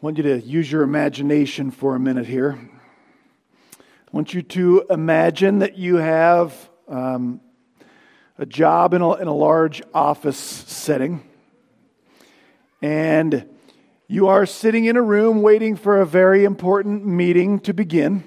I 0.00 0.06
want 0.06 0.16
you 0.16 0.22
to 0.22 0.40
use 0.40 0.70
your 0.70 0.84
imagination 0.84 1.72
for 1.72 1.96
a 1.96 1.98
minute 1.98 2.24
here. 2.24 2.56
I 3.72 4.10
want 4.12 4.32
you 4.32 4.42
to 4.42 4.86
imagine 4.90 5.58
that 5.58 5.76
you 5.76 5.96
have 5.96 6.70
um, 6.86 7.40
a 8.38 8.46
job 8.46 8.94
in 8.94 9.02
a, 9.02 9.14
in 9.14 9.26
a 9.26 9.34
large 9.34 9.82
office 9.92 10.38
setting, 10.38 11.28
and 12.80 13.48
you 14.06 14.28
are 14.28 14.46
sitting 14.46 14.84
in 14.84 14.96
a 14.96 15.02
room 15.02 15.42
waiting 15.42 15.74
for 15.74 16.00
a 16.00 16.06
very 16.06 16.44
important 16.44 17.04
meeting 17.04 17.58
to 17.58 17.74
begin. 17.74 18.22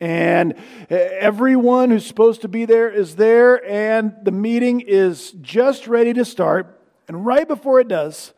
And 0.00 0.56
everyone 0.90 1.92
who's 1.92 2.04
supposed 2.04 2.42
to 2.42 2.48
be 2.48 2.64
there 2.64 2.90
is 2.90 3.14
there, 3.14 3.64
and 3.64 4.16
the 4.20 4.32
meeting 4.32 4.80
is 4.80 5.30
just 5.30 5.86
ready 5.86 6.12
to 6.14 6.24
start. 6.24 6.76
And 7.06 7.24
right 7.24 7.46
before 7.46 7.78
it 7.78 7.86
does, 7.86 8.32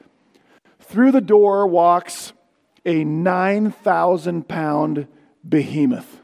through 0.89 1.13
the 1.13 1.21
door 1.21 1.67
walks 1.67 2.33
a 2.85 3.05
9,000 3.05 4.49
pound 4.49 5.07
behemoth 5.47 6.21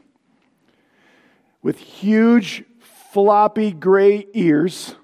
with 1.61 1.79
huge, 1.79 2.63
floppy 3.11 3.71
gray 3.71 4.25
ears 4.33 4.95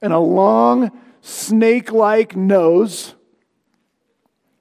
and 0.00 0.12
a 0.12 0.18
long, 0.18 0.90
snake 1.20 1.90
like 1.90 2.36
nose. 2.36 3.14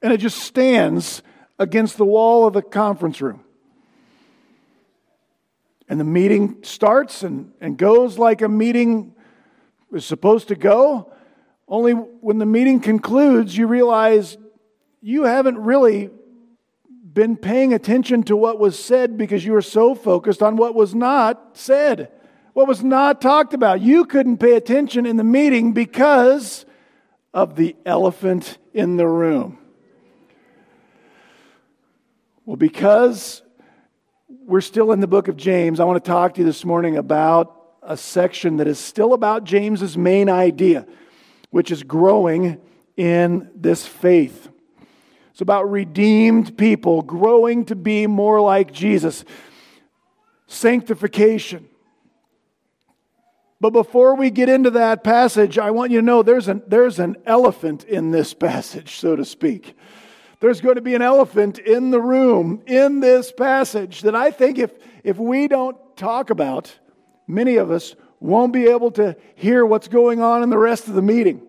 And 0.02 0.14
it 0.14 0.18
just 0.18 0.40
stands 0.40 1.22
against 1.59 1.98
the 1.98 2.06
wall 2.06 2.48
of 2.48 2.54
the 2.54 2.62
conference 2.62 3.22
room. 3.22 3.42
And 5.88 6.00
the 6.00 6.06
meeting 6.06 6.64
starts 6.64 7.22
and, 7.22 7.52
and 7.62 7.78
goes 7.78 8.18
like 8.18 8.42
a 8.42 8.50
meeting 8.50 9.14
is 9.94 10.06
supposed 10.06 10.48
to 10.48 10.56
go. 10.56 11.14
Only 11.68 11.94
when 11.94 12.38
the 12.38 12.46
meeting 12.46 12.80
concludes, 12.80 13.58
you 13.58 13.68
realize 13.68 14.38
you 15.02 15.23
haven't 15.23 15.58
really 15.58 16.10
been 17.14 17.38
paying 17.38 17.73
attention 17.73 18.23
to 18.23 18.36
what 18.36 18.60
was 18.60 18.78
said 18.78 19.17
because 19.17 19.44
you 19.45 19.53
were 19.53 19.62
so 19.62 19.95
focused 19.95 20.44
on 20.44 20.58
what 20.58 20.76
was 20.76 20.94
not 20.94 21.58
said, 21.58 22.12
what 22.54 22.67
was 22.67 22.84
not 22.84 23.22
talked 23.22 23.54
about. 23.54 23.81
You 23.81 24.06
couldn't 24.06 24.38
pay 24.38 24.54
attention 24.54 25.06
in 25.06 25.17
the 25.17 25.23
meeting 25.23 25.72
because 25.72 26.66
of 27.34 27.56
the 27.56 27.76
elephant 27.86 28.58
in 28.73 28.98
the 28.98 29.08
room. 29.08 29.58
Well, 32.45 32.58
because 32.58 33.42
we're 34.28 34.61
still 34.61 34.92
in 34.92 35.00
the 35.00 35.08
book 35.08 35.28
of 35.28 35.36
James, 35.36 35.80
I 35.80 35.86
want 35.86 36.04
to 36.04 36.08
talk 36.08 36.36
to 36.36 36.42
you 36.42 36.45
this 36.45 36.64
morning 36.64 36.98
about 36.98 37.59
a 37.82 37.98
section 37.98 38.58
that 38.58 38.67
is 38.67 38.78
still 38.78 39.14
about 39.14 39.45
James's 39.45 39.98
main 39.98 40.30
idea 40.30 40.86
which 41.56 41.72
is 41.72 41.84
growing 41.84 42.59
in 42.98 43.50
this 43.56 43.88
faith. 43.88 44.50
It's 45.31 45.39
about 45.39 45.72
redeemed 45.72 46.58
people 46.58 47.02
growing 47.02 47.64
to 47.67 47.78
be 47.78 48.08
more 48.08 48.42
like 48.42 48.73
Jesus. 48.73 49.23
Sanctification. 50.48 51.70
But 53.61 53.70
before 53.70 54.17
we 54.17 54.31
get 54.31 54.50
into 54.50 54.70
that 54.72 55.02
passage, 55.02 55.58
I 55.58 55.72
want 55.72 55.94
you 55.94 56.02
to 56.02 56.06
know 56.06 56.23
there's 56.23 56.50
an, 56.50 56.61
there's 56.67 57.00
an 57.00 57.16
elephant 57.26 57.86
in 57.86 58.11
this 58.11 58.33
passage, 58.33 58.98
so 58.98 59.16
to 59.16 59.23
speak. 59.23 59.78
There's 60.42 60.59
going 60.59 60.76
to 60.76 60.81
be 60.81 60.94
an 60.94 61.02
elephant 61.02 61.58
in 61.58 61.89
the 61.89 62.02
room 62.02 62.64
in 62.66 63.00
this 63.00 63.31
passage 63.31 64.02
that 64.02 64.14
I 64.14 64.30
think 64.31 64.58
if, 64.58 64.73
if 65.06 65.17
we 65.17 65.48
don't 65.48 65.78
talk 65.95 66.31
about, 66.31 66.78
many 67.30 67.56
of 67.56 67.72
us 67.72 67.95
won't 68.20 68.53
be 68.53 68.67
able 68.67 68.92
to 68.92 69.16
hear 69.36 69.66
what's 69.66 69.88
going 69.88 70.22
on 70.22 70.44
in 70.44 70.50
the 70.50 70.58
rest 70.58 70.88
of 70.88 70.95
the 70.95 71.02
meeting. 71.02 71.45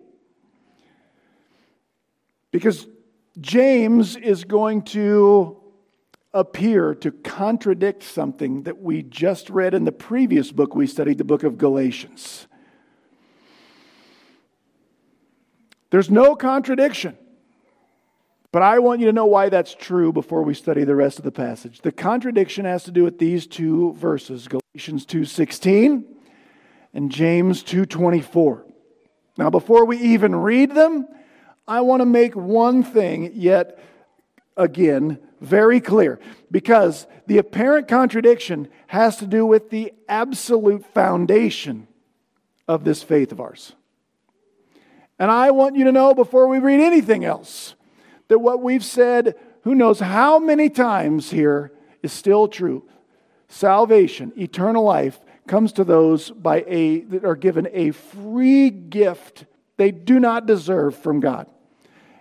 Because 2.51 2.87
James 3.39 4.15
is 4.15 4.43
going 4.43 4.83
to 4.83 5.57
appear 6.33 6.93
to 6.95 7.11
contradict 7.11 8.03
something 8.03 8.63
that 8.63 8.81
we 8.81 9.01
just 9.01 9.49
read 9.49 9.73
in 9.73 9.85
the 9.85 9.91
previous 9.91 10.51
book 10.51 10.75
we 10.75 10.87
studied, 10.87 11.17
the 11.17 11.23
book 11.23 11.43
of 11.43 11.57
Galatians. 11.57 12.47
There's 15.89 16.09
no 16.09 16.35
contradiction. 16.35 17.17
But 18.51 18.61
I 18.61 18.79
want 18.79 19.01
you 19.01 19.07
to 19.07 19.13
know 19.13 19.25
why 19.25 19.49
that's 19.49 19.75
true 19.75 20.11
before 20.11 20.41
we 20.41 20.53
study 20.53 20.83
the 20.83 20.95
rest 20.95 21.17
of 21.17 21.25
the 21.25 21.31
passage. 21.31 21.81
The 21.81 21.91
contradiction 21.91 22.65
has 22.65 22.83
to 22.83 22.91
do 22.91 23.03
with 23.03 23.19
these 23.19 23.45
two 23.45 23.93
verses, 23.93 24.47
Galatians 24.47 25.05
2:16 25.05 26.05
and 26.93 27.11
James 27.11 27.63
2:24. 27.63 28.65
Now 29.37 29.49
before 29.49 29.85
we 29.85 29.97
even 29.97 30.35
read 30.35 30.71
them, 30.71 31.07
I 31.67 31.81
want 31.81 32.01
to 32.01 32.05
make 32.05 32.35
one 32.35 32.83
thing 32.83 33.31
yet 33.33 33.79
again 34.55 35.19
very 35.41 35.81
clear 35.81 36.19
because 36.49 37.05
the 37.27 37.37
apparent 37.37 37.87
contradiction 37.87 38.69
has 38.87 39.17
to 39.17 39.27
do 39.27 39.45
with 39.45 39.69
the 39.69 39.93
absolute 40.07 40.85
foundation 40.93 41.87
of 42.67 42.83
this 42.83 43.03
faith 43.03 43.31
of 43.31 43.41
ours. 43.41 43.73
And 45.19 45.29
I 45.29 45.51
want 45.51 45.75
you 45.75 45.85
to 45.85 45.91
know 45.91 46.13
before 46.13 46.47
we 46.47 46.59
read 46.59 46.79
anything 46.79 47.25
else 47.25 47.75
that 48.29 48.39
what 48.39 48.61
we've 48.61 48.83
said, 48.83 49.35
who 49.63 49.75
knows 49.75 49.99
how 49.99 50.39
many 50.39 50.69
times 50.69 51.31
here, 51.31 51.71
is 52.03 52.13
still 52.13 52.47
true. 52.47 52.83
Salvation, 53.49 54.31
eternal 54.37 54.83
life, 54.83 55.19
comes 55.47 55.73
to 55.73 55.83
those 55.83 56.29
by 56.29 56.63
a 56.67 57.01
that 57.01 57.25
are 57.25 57.35
given 57.35 57.67
a 57.73 57.91
free 57.91 58.69
gift 58.69 59.45
they 59.77 59.91
do 59.91 60.19
not 60.19 60.45
deserve 60.45 60.95
from 60.95 61.19
God. 61.19 61.47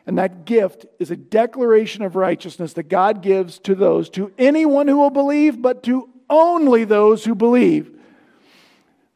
And 0.06 0.18
that 0.18 0.44
gift 0.44 0.86
is 1.00 1.10
a 1.10 1.16
declaration 1.16 2.04
of 2.04 2.14
righteousness 2.14 2.74
that 2.74 2.84
God 2.84 3.22
gives 3.22 3.58
to 3.60 3.74
those, 3.74 4.08
to 4.10 4.32
anyone 4.38 4.86
who 4.86 4.98
will 4.98 5.10
believe, 5.10 5.60
but 5.60 5.82
to 5.82 6.08
only 6.30 6.84
those 6.84 7.24
who 7.24 7.34
believe. 7.34 7.90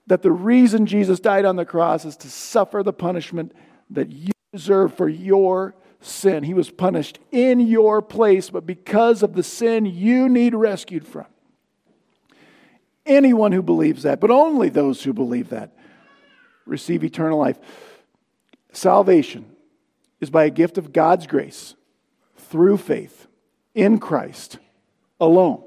That 0.09 0.23
the 0.23 0.33
reason 0.33 0.87
Jesus 0.87 1.21
died 1.21 1.45
on 1.45 1.55
the 1.55 1.65
cross 1.65 2.05
is 2.05 2.17
to 2.19 2.29
suffer 2.29 2.83
the 2.83 2.93
punishment 2.93 3.53
that 3.91 4.11
you 4.11 4.33
deserve 4.53 4.95
for 4.95 5.09
your 5.09 5.77
sin. 6.01 6.43
He 6.43 6.55
was 6.55 6.71
punished 6.71 7.21
in 7.31 7.61
your 7.61 8.03
place, 8.03 8.51
but 8.51 8.67
because 8.67 9.23
of 9.23 9.35
the 9.35 9.45
sin 9.45 9.87
you 9.87 10.29
need 10.29 10.57
rescued 10.57 11.07
from. 11.07 11.27
Anyone 13.07 13.53
who 13.53 13.63
believes 13.63 14.03
that, 14.03 14.21
but 14.21 14.33
only 14.33 14.69
those 14.69 15.05
who 15.05 15.13
believe 15.13 15.51
that, 15.51 15.77
receive 16.67 17.05
eternal 17.05 17.39
life. 17.39 17.59
Salvation 18.73 19.47
is 20.21 20.31
by 20.31 20.45
a 20.45 20.51
gift 20.51 20.79
of 20.79 20.93
God's 20.93 21.27
grace 21.27 21.75
through 22.37 22.77
faith 22.77 23.27
in 23.75 23.99
Christ 23.99 24.59
alone. 25.21 25.63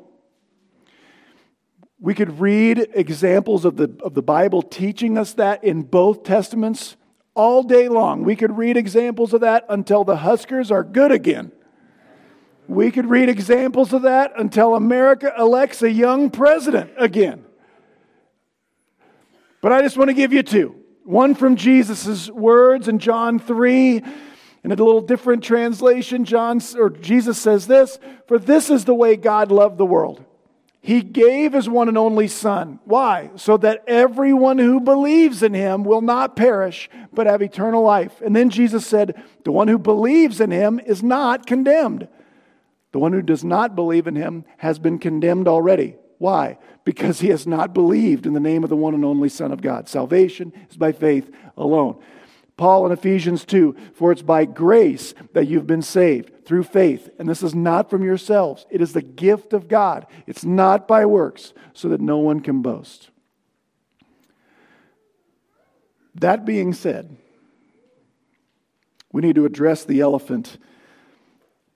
We 2.00 2.14
could 2.14 2.40
read 2.40 2.90
examples 2.94 3.64
of 3.64 3.78
the, 3.78 3.96
of 4.04 4.14
the 4.14 4.22
Bible 4.22 4.62
teaching 4.62 5.18
us 5.18 5.34
that 5.34 5.64
in 5.64 5.84
both 5.84 6.24
Testaments 6.24 6.98
all 7.34 7.64
day 7.64 7.88
long. 7.88 8.24
We 8.24 8.36
could 8.36 8.58
read 8.58 8.78
examples 8.78 9.34
of 9.34 9.42
that 9.42 9.66
until 9.70 10.04
the 10.04 10.18
Huskers 10.18 10.70
are 10.70 10.84
good 10.84 11.12
again. 11.12 11.52
We 12.68 12.92
could 12.92 13.06
read 13.06 13.30
examples 13.30 13.94
of 13.94 14.04
that 14.04 14.34
until 14.38 14.76
America 14.76 15.34
elects 15.38 15.82
a 15.82 15.92
young 15.92 16.30
president 16.30 16.92
again. 16.98 17.46
But 19.62 19.72
I 19.72 19.82
just 19.82 19.98
want 19.98 20.10
to 20.10 20.14
give 20.14 20.34
you 20.34 20.44
two. 20.44 20.76
One 21.06 21.36
from 21.36 21.56
Jesus' 21.56 22.30
words 22.30 22.88
in 22.88 23.00
John 23.00 23.40
3 23.40 24.04
in 24.64 24.72
a 24.72 24.76
little 24.76 25.02
different 25.02 25.44
translation, 25.44 26.26
John 26.26 26.62
or 26.78 26.90
Jesus 26.90 27.38
says 27.38 27.68
this, 27.68 28.00
"For 28.28 28.38
this 28.40 28.70
is 28.70 28.86
the 28.86 28.96
way 28.96 29.16
God 29.16 29.52
loved 29.52 29.78
the 29.78 29.86
world. 29.86 30.22
He 30.82 31.02
gave 31.02 31.54
his 31.54 31.70
one 31.70 31.88
and 31.88 31.98
only 31.98 32.28
son. 32.28 32.80
Why? 32.84 33.32
So 33.36 33.56
that 33.58 33.84
everyone 33.88 34.58
who 34.58 34.82
believes 34.82 35.42
in 35.42 35.54
him 35.54 35.86
will 35.86 36.02
not 36.02 36.36
perish, 36.36 36.90
but 37.14 37.26
have 37.26 37.42
eternal 37.42 37.84
life." 37.84 38.22
And 38.24 38.36
then 38.36 38.50
Jesus 38.50 38.86
said, 38.86 39.16
"The 39.46 39.52
one 39.52 39.70
who 39.70 39.78
believes 39.78 40.42
in 40.42 40.52
him 40.52 40.82
is 40.86 41.02
not 41.02 41.46
condemned. 41.46 42.10
The 42.92 43.00
one 43.00 43.14
who 43.14 43.22
does 43.22 43.46
not 43.46 43.76
believe 43.76 44.08
in 44.08 44.16
him 44.16 44.44
has 44.58 44.78
been 44.78 45.00
condemned 45.00 45.48
already." 45.48 45.96
Why? 46.20 46.58
Because 46.84 47.22
he 47.22 47.30
has 47.30 47.48
not 47.48 47.74
believed 47.74 48.26
in 48.26 48.34
the 48.34 48.40
name 48.40 48.64
of 48.64 48.70
the 48.70 48.76
one 48.76 48.94
and 48.94 49.06
only 49.06 49.30
Son 49.30 49.52
of 49.52 49.62
God. 49.62 49.88
Salvation 49.88 50.52
is 50.70 50.76
by 50.76 50.92
faith 50.92 51.32
alone. 51.58 51.96
Paul 52.64 52.86
in 52.86 52.94
Ephesians 52.94 53.44
2 53.44 53.76
For 53.94 54.14
it's 54.14 54.22
by 54.22 54.46
grace 54.46 55.14
that 55.34 55.50
you've 55.50 55.68
been 55.68 55.82
saved 55.82 56.46
through 56.46 56.64
faith. 56.64 57.10
And 57.20 57.28
this 57.28 57.44
is 57.44 57.54
not 57.54 57.90
from 57.90 58.06
yourselves, 58.06 58.66
it 58.70 58.82
is 58.82 58.94
the 58.94 59.02
gift 59.02 59.52
of 59.52 59.68
God. 59.68 60.08
It's 60.28 60.46
not 60.46 60.88
by 60.88 61.06
works, 61.06 61.52
so 61.74 61.90
that 61.90 62.00
no 62.00 62.20
one 62.20 62.40
can 62.40 62.62
boast. 62.62 63.10
That 66.16 66.46
being 66.46 66.72
said, 66.72 67.18
we 69.12 69.22
need 69.22 69.36
to 69.36 69.46
address 69.46 69.84
the 69.84 70.00
elephant 70.00 70.58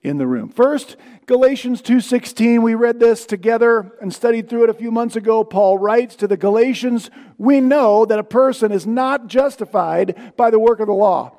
in 0.02 0.18
the 0.18 0.26
room. 0.26 0.48
First, 0.48 0.96
Galatians 1.26 1.82
2:16, 1.82 2.62
we 2.62 2.74
read 2.74 3.00
this 3.00 3.26
together 3.26 3.92
and 4.00 4.12
studied 4.12 4.48
through 4.48 4.64
it 4.64 4.70
a 4.70 4.74
few 4.74 4.90
months 4.90 5.16
ago. 5.16 5.44
Paul 5.44 5.78
writes 5.78 6.14
to 6.16 6.28
the 6.28 6.36
Galatians, 6.36 7.10
"We 7.36 7.60
know 7.60 8.04
that 8.04 8.18
a 8.18 8.24
person 8.24 8.70
is 8.70 8.86
not 8.86 9.26
justified 9.26 10.14
by 10.36 10.50
the 10.50 10.58
work 10.58 10.80
of 10.80 10.86
the 10.86 10.94
law, 10.94 11.32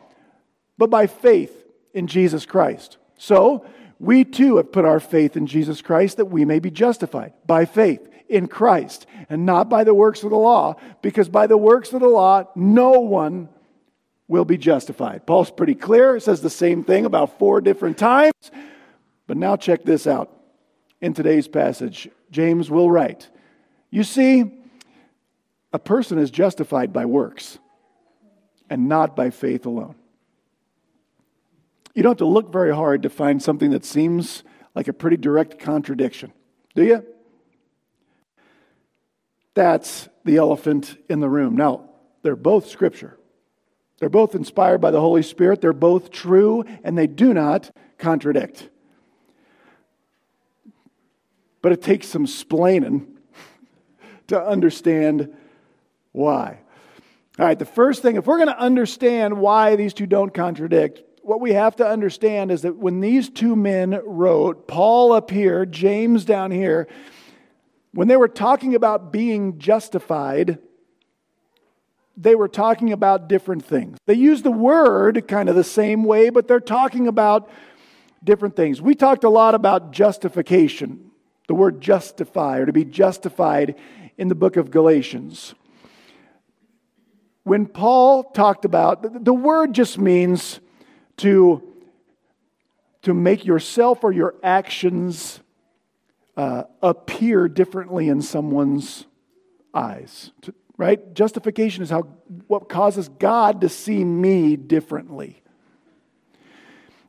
but 0.78 0.90
by 0.90 1.08
faith 1.08 1.66
in 1.94 2.08
Jesus 2.08 2.46
Christ." 2.46 2.98
So, 3.18 3.64
we 4.00 4.24
too 4.24 4.58
have 4.58 4.72
put 4.72 4.86
our 4.86 5.00
faith 5.00 5.36
in 5.36 5.46
Jesus 5.46 5.82
Christ 5.82 6.18
that 6.18 6.26
we 6.26 6.46
may 6.46 6.60
be 6.60 6.72
justified 6.72 7.34
by 7.48 7.66
faith 7.66 8.08
in 8.28 8.48
Christ 8.48 9.06
and 9.30 9.46
not 9.46 9.70
by 9.70 9.84
the 9.84 9.94
works 9.94 10.24
of 10.24 10.30
the 10.30 10.38
law, 10.38 10.76
because 11.02 11.30
by 11.30 11.48
the 11.48 11.58
works 11.58 11.92
of 11.94 12.02
the 12.02 12.08
law, 12.08 12.44
no 12.56 12.92
one 13.00 13.50
will 14.30 14.46
be 14.46 14.58
justified. 14.58 15.26
Paul's 15.26 15.52
pretty 15.52 15.76
clear. 15.76 16.16
It 16.16 16.22
says 16.22 16.40
the 16.40 16.50
same 16.50 16.86
thing 16.86 17.04
about 17.04 17.38
four 17.38 17.60
different 17.60 17.98
times. 17.98 18.32
But 19.28 19.36
now 19.36 19.58
check 19.58 19.84
this 19.84 20.08
out. 20.08 20.32
In 21.02 21.14
today's 21.14 21.48
passage, 21.48 22.08
James 22.32 22.70
will 22.70 22.90
write 22.90 23.30
You 23.90 24.04
see, 24.04 24.54
a 25.74 25.80
person 25.80 26.20
is 26.20 26.32
justified 26.32 26.94
by 26.94 27.06
works 27.06 27.58
and 28.70 28.88
not 28.88 29.16
by 29.16 29.32
faith 29.32 29.66
alone. 29.66 29.96
You 31.96 32.04
don't 32.04 32.12
have 32.12 32.18
to 32.18 32.26
look 32.26 32.52
very 32.52 32.74
hard 32.74 33.04
to 33.04 33.10
find 33.10 33.42
something 33.42 33.72
that 33.72 33.84
seems 33.84 34.44
like 34.76 34.88
a 34.88 34.94
pretty 34.94 35.18
direct 35.18 35.60
contradiction, 35.60 36.32
do 36.76 36.84
you? 36.84 37.04
That's 39.56 40.08
the 40.24 40.38
elephant 40.38 40.98
in 41.10 41.20
the 41.20 41.30
room. 41.30 41.56
Now, 41.56 41.90
they're 42.22 42.36
both 42.36 42.70
scripture. 42.70 43.19
They're 44.00 44.10
both 44.10 44.34
inspired 44.34 44.80
by 44.80 44.92
the 44.92 45.02
Holy 45.02 45.24
Spirit. 45.24 45.62
They're 45.62 45.74
both 45.74 46.10
true, 46.10 46.64
and 46.84 46.98
they 46.98 47.08
do 47.08 47.34
not 47.34 47.76
contradict. 47.98 48.70
But 51.62 51.74
it 51.74 51.82
takes 51.82 52.08
some 52.08 52.26
splaining 52.26 53.08
to 54.28 54.42
understand 54.42 55.36
why. 56.14 56.60
All 57.38 57.46
right, 57.46 57.60
the 57.60 57.66
first 57.66 58.02
thing, 58.02 58.16
if 58.16 58.26
we're 58.26 58.38
going 58.38 58.48
to 58.48 58.60
understand 58.60 59.38
why 59.38 59.76
these 59.76 59.94
two 59.94 60.06
don't 60.06 60.34
contradict, 60.34 61.02
what 61.22 61.42
we 61.42 61.54
have 61.54 61.76
to 61.78 61.88
understand 61.88 62.52
is 62.52 62.64
that 62.64 62.78
when 62.78 63.02
these 63.02 63.30
two 63.30 63.56
men 63.56 64.02
wrote, 64.06 64.68
Paul 64.68 65.12
up 65.12 65.30
here, 65.30 65.66
James 65.66 66.26
down 66.26 66.52
here, 66.52 66.88
when 67.94 68.08
they 68.08 68.18
were 68.18 68.28
talking 68.28 68.76
about 68.76 69.12
being 69.12 69.58
justified, 69.58 70.60
they 72.22 72.36
were 72.36 72.50
talking 72.50 72.92
about 72.92 73.30
different 73.30 73.66
things. 73.66 73.98
They 74.06 74.16
use 74.16 74.42
the 74.42 74.52
word 74.52 75.26
kind 75.28 75.48
of 75.48 75.56
the 75.56 75.64
same 75.64 76.04
way, 76.04 76.30
but 76.30 76.48
they're 76.48 76.60
talking 76.60 77.08
about 77.08 77.50
different 78.22 78.58
things. 78.58 78.82
We 78.82 78.94
talked 78.94 79.24
a 79.24 79.30
lot 79.30 79.56
about 79.56 79.92
justification, 79.92 81.12
the 81.48 81.54
word 81.54 81.80
justify 81.80 82.58
or 82.58 82.66
to 82.66 82.74
be 82.74 82.84
justified 82.84 83.76
in 84.18 84.28
the 84.28 84.36
book 84.36 84.58
of 84.58 84.70
Galatians. 84.70 85.56
When 87.44 87.66
Paul 87.66 88.24
talked 88.24 88.66
about, 88.66 89.24
the 89.24 89.34
word 89.34 89.74
just 89.74 89.98
means 89.98 90.60
to, 91.18 91.64
to 93.04 93.14
make 93.14 93.46
yourself 93.46 94.04
or 94.04 94.12
your 94.12 94.36
actions 94.44 95.40
uh, 96.36 96.64
appear 96.82 97.48
differently 97.48 98.10
in 98.10 98.22
someone's 98.22 99.06
eyes. 99.74 100.32
To, 100.42 100.54
right? 100.80 101.14
Justification 101.14 101.84
is 101.84 101.90
how 101.90 102.04
what 102.48 102.70
causes 102.70 103.10
God 103.10 103.60
to 103.62 103.70
see 103.70 104.02
me 104.02 104.56
differently. 104.56 105.44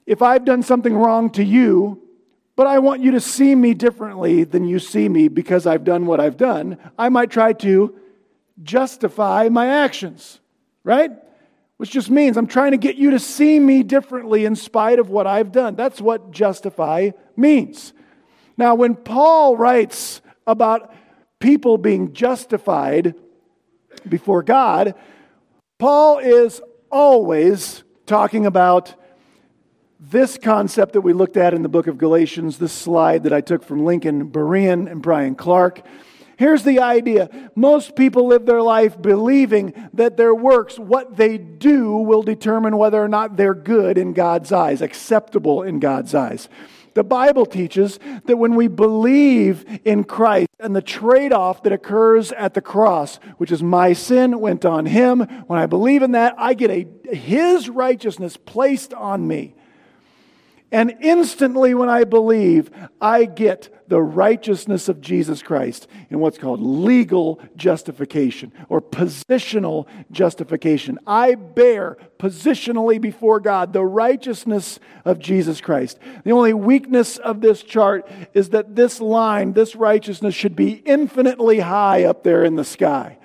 If 0.06 0.22
I've 0.22 0.44
done 0.44 0.64
something 0.64 0.93
wrong 0.93 1.31
to 1.31 1.44
you, 1.44 2.02
but 2.56 2.67
I 2.67 2.81
want 2.81 3.00
you 3.00 3.12
to 3.12 3.20
see 3.20 3.55
me 3.55 3.75
differently 3.75 4.43
than 4.43 4.67
you 4.67 4.81
see 4.81 5.08
me 5.08 5.28
because 5.28 5.69
I've 5.69 5.84
done 5.84 6.06
what 6.06 6.19
I've 6.19 6.37
done, 6.37 6.78
I 6.99 7.11
might 7.11 7.31
try 7.31 7.52
to 7.55 7.94
justify 8.61 9.49
my 9.49 9.69
actions, 9.69 10.40
right? 10.82 11.12
which 11.76 11.90
just 11.90 12.11
means 12.11 12.37
I'm 12.37 12.46
trying 12.46 12.72
to 12.72 12.76
get 12.76 12.96
you 12.96 13.12
to 13.12 13.19
see 13.19 13.58
me 13.58 13.82
differently 13.82 14.44
in 14.44 14.55
spite 14.55 14.99
of 14.99 15.08
what 15.08 15.26
I've 15.26 15.50
done. 15.50 15.76
That's 15.76 15.99
what 15.99 16.31
justify 16.31 17.12
means. 17.37 17.94
Now, 18.58 18.75
when 18.75 18.94
Paul 18.94 19.56
writes 19.56 20.20
about 20.46 20.93
people 21.38 21.78
being 21.78 22.12
justified 22.12 23.14
before 24.09 24.43
God, 24.43 24.95
Paul 25.79 26.19
is 26.19 26.61
always 26.91 27.83
talking 28.07 28.47
about 28.47 28.95
this 29.99 30.39
concept 30.39 30.95
that 30.95 31.03
we 31.03 31.13
looked 31.13 31.37
at 31.37 31.53
in 31.53 31.63
the 31.63 31.69
book 31.69 31.87
of 31.87 31.99
Galatians, 31.99 32.59
this 32.59 32.73
slide 32.73 33.25
that 33.25 33.33
I 33.33 33.41
took 33.41 33.63
from 33.63 33.85
Lincoln 33.85 34.31
Berean 34.31 34.91
and 34.91 35.03
Brian 35.03 35.35
Clark. 35.35 35.83
Here's 36.39 36.63
the 36.63 36.81
idea 36.81 37.51
most 37.55 37.95
people 37.95 38.27
live 38.27 38.47
their 38.47 38.63
life 38.63 39.01
believing 39.01 39.91
that 39.93 40.17
their 40.17 40.35
works, 40.35 40.79
what 40.79 41.19
they 41.19 41.37
do, 41.37 41.97
will 41.97 42.23
determine 42.23 42.79
whether 42.79 43.03
or 43.03 43.09
not 43.09 43.37
they're 43.37 43.53
good 43.55 43.99
in 43.99 44.15
God's 44.15 44.51
eyes, 44.51 44.81
acceptable 44.81 45.63
in 45.63 45.81
God's 45.81 46.15
eyes. 46.15 46.49
The 46.95 47.05
Bible 47.05 47.47
teaches 47.47 47.99
that 48.25 48.37
when 48.37 48.55
we 48.57 48.67
believe 48.69 49.81
in 49.85 50.05
Christ 50.05 50.49
and 50.59 50.75
the 50.75 50.83
trade 50.83 51.33
off 51.33 51.63
that 51.63 51.73
occurs 51.73 52.33
at 52.33 52.55
the 52.55 52.61
cross, 52.61 53.17
which 53.39 53.53
is 53.53 53.63
my 53.63 53.93
sin 53.93 54.41
went 54.41 54.65
on 54.65 54.87
him, 54.87 55.21
when 55.47 55.61
I 55.61 55.67
believe 55.67 56.03
in 56.03 56.13
that, 56.13 56.35
I 56.37 56.55
get 56.55 56.71
a, 56.71 57.15
his 57.15 57.69
righteousness 57.69 58.37
placed 58.37 58.93
on 58.93 59.27
me. 59.27 59.55
And 60.73 60.97
instantly, 61.01 61.75
when 61.75 61.89
I 61.89 62.05
believe, 62.05 62.71
I 63.01 63.25
get 63.25 63.69
the 63.91 64.01
righteousness 64.01 64.89
of 64.89 65.01
Jesus 65.01 65.43
Christ 65.43 65.89
in 66.11 66.21
what's 66.21 66.39
called 66.39 66.61
legal 66.63 67.41
justification 67.57 68.53
or 68.69 68.81
positional 68.81 69.87
justification. 70.13 70.99
I 71.07 71.35
bear 71.35 71.99
positionally 72.19 73.01
before 73.01 73.41
God 73.41 73.73
the 73.73 73.85
righteousness 73.85 74.79
of 75.05 75.19
Jesus 75.19 75.61
Christ. 75.61 75.99
The 76.25 76.31
only 76.31 76.55
weakness 76.55 77.19
of 77.19 77.41
this 77.41 77.63
chart 77.65 78.09
is 78.33 78.51
that 78.51 78.77
this 78.77 79.01
line, 79.01 79.53
this 79.53 79.75
righteousness, 79.75 80.37
should 80.37 80.55
be 80.55 80.71
infinitely 80.87 81.59
high 81.59 82.05
up 82.05 82.23
there 82.23 82.45
in 82.45 82.55
the 82.55 82.65
sky. 82.65 83.19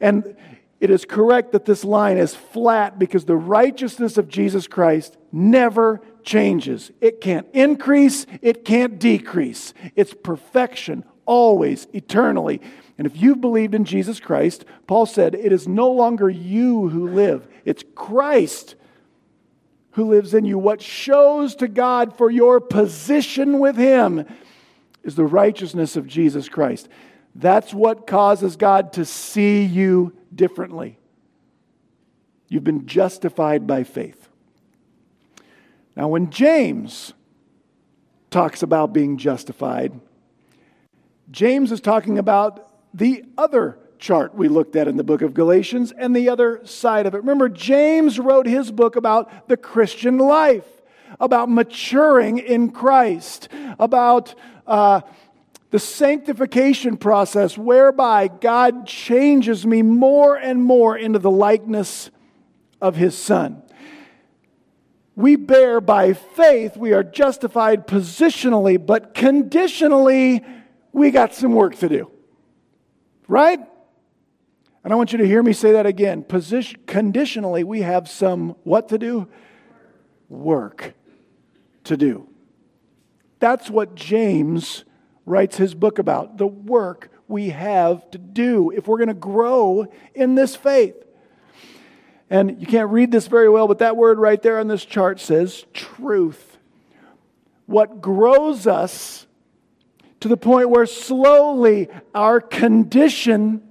And 0.00 0.36
it 0.80 0.88
is 0.90 1.04
correct 1.04 1.52
that 1.52 1.66
this 1.66 1.84
line 1.84 2.16
is 2.16 2.34
flat 2.34 2.98
because 2.98 3.26
the 3.26 3.36
righteousness 3.36 4.16
of 4.16 4.28
Jesus 4.28 4.66
Christ 4.66 5.18
never 5.32 6.00
changes. 6.26 6.90
It 7.00 7.22
can't 7.22 7.46
increase, 7.54 8.26
it 8.42 8.64
can't 8.64 8.98
decrease. 8.98 9.72
It's 9.94 10.12
perfection, 10.12 11.04
always, 11.24 11.86
eternally. 11.94 12.60
And 12.98 13.06
if 13.06 13.16
you've 13.16 13.40
believed 13.40 13.74
in 13.74 13.84
Jesus 13.84 14.20
Christ, 14.20 14.64
Paul 14.86 15.06
said, 15.06 15.34
it 15.34 15.52
is 15.52 15.66
no 15.66 15.90
longer 15.90 16.28
you 16.28 16.88
who 16.90 17.08
live, 17.08 17.48
it's 17.64 17.84
Christ 17.94 18.74
who 19.92 20.10
lives 20.10 20.34
in 20.34 20.44
you. 20.44 20.58
What 20.58 20.82
shows 20.82 21.54
to 21.56 21.68
God 21.68 22.18
for 22.18 22.30
your 22.30 22.60
position 22.60 23.60
with 23.60 23.76
Him 23.76 24.26
is 25.02 25.14
the 25.14 25.24
righteousness 25.24 25.96
of 25.96 26.06
Jesus 26.06 26.50
Christ. 26.50 26.88
That's 27.34 27.72
what 27.72 28.06
causes 28.06 28.56
God 28.56 28.92
to 28.94 29.06
see 29.06 29.62
you 29.64 30.14
differently. 30.34 30.98
You've 32.48 32.64
been 32.64 32.86
justified 32.86 33.66
by 33.66 33.84
faith. 33.84 34.25
Now, 35.96 36.08
when 36.08 36.30
James 36.30 37.14
talks 38.30 38.62
about 38.62 38.92
being 38.92 39.16
justified, 39.16 39.98
James 41.30 41.72
is 41.72 41.80
talking 41.80 42.18
about 42.18 42.70
the 42.92 43.24
other 43.38 43.78
chart 43.98 44.34
we 44.34 44.48
looked 44.48 44.76
at 44.76 44.88
in 44.88 44.98
the 44.98 45.04
book 45.04 45.22
of 45.22 45.32
Galatians 45.32 45.92
and 45.92 46.14
the 46.14 46.28
other 46.28 46.60
side 46.64 47.06
of 47.06 47.14
it. 47.14 47.18
Remember, 47.18 47.48
James 47.48 48.18
wrote 48.18 48.46
his 48.46 48.70
book 48.70 48.94
about 48.94 49.48
the 49.48 49.56
Christian 49.56 50.18
life, 50.18 50.66
about 51.18 51.50
maturing 51.50 52.38
in 52.38 52.70
Christ, 52.70 53.48
about 53.78 54.34
uh, 54.66 55.00
the 55.70 55.78
sanctification 55.78 56.98
process 56.98 57.56
whereby 57.56 58.28
God 58.28 58.86
changes 58.86 59.66
me 59.66 59.80
more 59.80 60.36
and 60.36 60.62
more 60.62 60.96
into 60.96 61.18
the 61.18 61.30
likeness 61.30 62.10
of 62.82 62.96
his 62.96 63.16
Son 63.16 63.62
we 65.16 65.36
bear 65.36 65.80
by 65.80 66.12
faith, 66.12 66.76
we 66.76 66.92
are 66.92 67.02
justified 67.02 67.86
positionally, 67.86 68.84
but 68.84 69.14
conditionally, 69.14 70.44
we 70.92 71.10
got 71.10 71.34
some 71.34 71.52
work 71.52 71.74
to 71.76 71.88
do. 71.88 72.10
Right? 73.26 73.58
And 74.84 74.92
I 74.92 74.96
want 74.96 75.12
you 75.12 75.18
to 75.18 75.26
hear 75.26 75.42
me 75.42 75.54
say 75.54 75.72
that 75.72 75.86
again. 75.86 76.22
Position, 76.22 76.80
conditionally, 76.86 77.64
we 77.64 77.80
have 77.80 78.08
some 78.08 78.56
what 78.62 78.90
to 78.90 78.98
do? 78.98 79.26
Work 80.28 80.94
to 81.84 81.96
do. 81.96 82.28
That's 83.40 83.70
what 83.70 83.94
James 83.94 84.84
writes 85.24 85.56
his 85.56 85.74
book 85.74 85.98
about 85.98 86.36
the 86.36 86.46
work 86.46 87.10
we 87.26 87.48
have 87.48 88.08
to 88.10 88.18
do 88.18 88.70
if 88.70 88.86
we're 88.86 88.98
going 88.98 89.08
to 89.08 89.14
grow 89.14 89.86
in 90.14 90.34
this 90.34 90.54
faith. 90.54 90.94
And 92.28 92.60
you 92.60 92.66
can't 92.66 92.90
read 92.90 93.12
this 93.12 93.28
very 93.28 93.48
well, 93.48 93.68
but 93.68 93.78
that 93.78 93.96
word 93.96 94.18
right 94.18 94.40
there 94.42 94.58
on 94.58 94.68
this 94.68 94.84
chart 94.84 95.20
says 95.20 95.64
truth. 95.72 96.58
What 97.66 98.00
grows 98.00 98.66
us 98.66 99.26
to 100.20 100.28
the 100.28 100.36
point 100.36 100.70
where 100.70 100.86
slowly 100.86 101.88
our 102.14 102.40
condition 102.40 103.62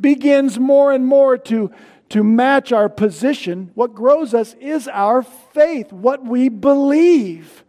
begins 0.00 0.58
more 0.58 0.92
and 0.92 1.06
more 1.06 1.36
to, 1.36 1.70
to 2.10 2.22
match 2.22 2.72
our 2.72 2.88
position. 2.88 3.70
What 3.74 3.94
grows 3.94 4.34
us 4.34 4.54
is 4.54 4.88
our 4.88 5.22
faith, 5.22 5.92
what 5.92 6.24
we 6.24 6.48
believe. 6.48 7.64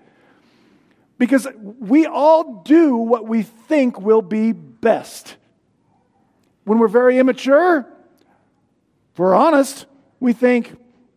Because 1.17 1.47
we 1.79 2.05
all 2.05 2.61
do 2.63 2.95
what 2.95 3.27
we 3.27 3.41
think 3.41 3.99
will 3.99 4.21
be 4.21 4.51
best. 4.51 5.35
When 6.63 6.79
we're 6.79 6.87
very 6.87 7.17
immature, 7.17 7.87
if 9.13 9.19
we're 9.19 9.33
honest, 9.33 9.85
we 10.19 10.33
think 10.33 10.75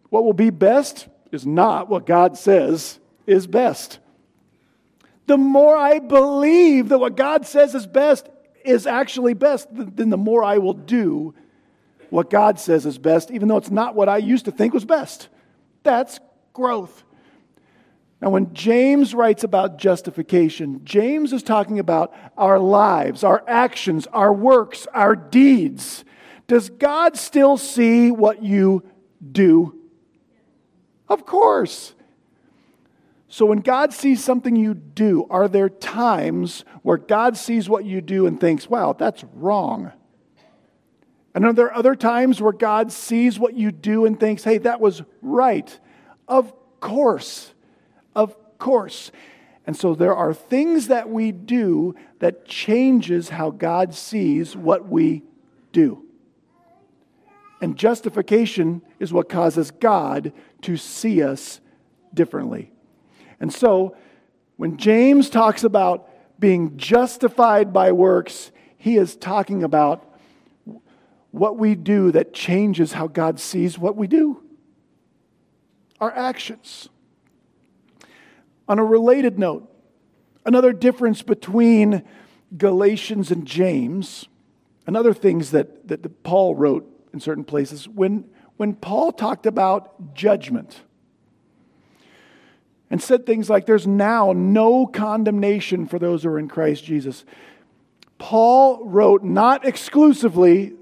what 0.08 0.24
will 0.24 0.32
be 0.32 0.50
best 0.50 1.08
is 1.32 1.46
not 1.46 1.88
what 1.88 2.06
God 2.06 2.36
says 2.36 2.98
is 3.26 3.46
best. 3.46 3.98
The 5.26 5.38
more 5.38 5.76
I 5.76 6.00
believe 6.00 6.88
that 6.88 6.98
what 6.98 7.16
God 7.16 7.46
says 7.46 7.74
is 7.74 7.86
best 7.86 8.28
is 8.64 8.86
actually 8.86 9.34
best, 9.34 9.68
then 9.70 10.10
the 10.10 10.16
more 10.16 10.42
I 10.42 10.58
will 10.58 10.74
do 10.74 11.34
what 12.10 12.28
God 12.28 12.58
says 12.58 12.84
is 12.84 12.98
best, 12.98 13.30
even 13.30 13.48
though 13.48 13.56
it's 13.56 13.70
not 13.70 13.94
what 13.94 14.08
I 14.08 14.16
used 14.16 14.46
to 14.46 14.50
think 14.50 14.74
was 14.74 14.84
best. 14.84 15.28
That's 15.84 16.18
growth. 16.52 17.04
Now, 18.20 18.30
when 18.30 18.52
James 18.52 19.14
writes 19.14 19.44
about 19.44 19.78
justification, 19.78 20.82
James 20.84 21.32
is 21.32 21.42
talking 21.42 21.78
about 21.78 22.12
our 22.36 22.58
lives, 22.58 23.24
our 23.24 23.42
actions, 23.46 24.06
our 24.08 24.32
works, 24.32 24.86
our 24.92 25.16
deeds. 25.16 26.04
Does 26.50 26.68
God 26.68 27.16
still 27.16 27.56
see 27.56 28.10
what 28.10 28.42
you 28.42 28.82
do? 29.30 29.78
Of 31.08 31.24
course. 31.24 31.94
So, 33.28 33.46
when 33.46 33.60
God 33.60 33.92
sees 33.92 34.24
something 34.24 34.56
you 34.56 34.74
do, 34.74 35.28
are 35.30 35.46
there 35.46 35.68
times 35.68 36.64
where 36.82 36.96
God 36.96 37.36
sees 37.36 37.68
what 37.68 37.84
you 37.84 38.00
do 38.00 38.26
and 38.26 38.40
thinks, 38.40 38.68
wow, 38.68 38.94
that's 38.94 39.22
wrong? 39.32 39.92
And 41.36 41.46
are 41.46 41.52
there 41.52 41.72
other 41.72 41.94
times 41.94 42.42
where 42.42 42.52
God 42.52 42.90
sees 42.90 43.38
what 43.38 43.54
you 43.54 43.70
do 43.70 44.04
and 44.04 44.18
thinks, 44.18 44.42
hey, 44.42 44.58
that 44.58 44.80
was 44.80 45.02
right? 45.22 45.78
Of 46.26 46.52
course. 46.80 47.54
Of 48.16 48.34
course. 48.58 49.12
And 49.68 49.76
so 49.76 49.94
there 49.94 50.16
are 50.16 50.34
things 50.34 50.88
that 50.88 51.08
we 51.08 51.30
do 51.30 51.94
that 52.18 52.44
changes 52.44 53.28
how 53.28 53.50
God 53.50 53.94
sees 53.94 54.56
what 54.56 54.88
we 54.88 55.22
do. 55.70 56.09
And 57.60 57.76
justification 57.76 58.82
is 58.98 59.12
what 59.12 59.28
causes 59.28 59.70
God 59.70 60.32
to 60.62 60.76
see 60.76 61.22
us 61.22 61.60
differently. 62.14 62.72
And 63.38 63.52
so, 63.52 63.96
when 64.56 64.76
James 64.76 65.30
talks 65.30 65.64
about 65.64 66.08
being 66.38 66.76
justified 66.76 67.72
by 67.72 67.92
works, 67.92 68.50
he 68.76 68.96
is 68.96 69.16
talking 69.16 69.62
about 69.62 70.06
what 71.30 71.56
we 71.56 71.74
do 71.74 72.10
that 72.12 72.32
changes 72.32 72.92
how 72.92 73.06
God 73.06 73.38
sees 73.38 73.78
what 73.78 73.96
we 73.96 74.06
do. 74.06 74.42
Our 76.00 76.10
actions. 76.10 76.88
On 78.68 78.78
a 78.78 78.84
related 78.84 79.38
note, 79.38 79.70
another 80.44 80.72
difference 80.72 81.22
between 81.22 82.02
Galatians 82.56 83.30
and 83.30 83.46
James, 83.46 84.26
and 84.86 84.96
other 84.96 85.14
things 85.14 85.52
that, 85.52 85.86
that 85.88 86.22
Paul 86.22 86.54
wrote 86.54 86.89
in 87.12 87.20
certain 87.20 87.44
places, 87.44 87.88
when, 87.88 88.24
when 88.56 88.74
Paul 88.74 89.12
talked 89.12 89.46
about 89.46 90.14
judgment, 90.14 90.82
and 92.90 93.00
said 93.00 93.24
things 93.24 93.48
like, 93.48 93.66
There's 93.66 93.86
now 93.86 94.32
no 94.32 94.86
condemnation 94.86 95.86
for 95.86 95.98
those 95.98 96.24
who 96.24 96.30
are 96.30 96.38
in 96.38 96.48
Christ 96.48 96.84
Jesus. 96.84 97.24
Paul 98.18 98.84
wrote 98.84 99.22
not 99.22 99.64
exclusively, 99.64 100.74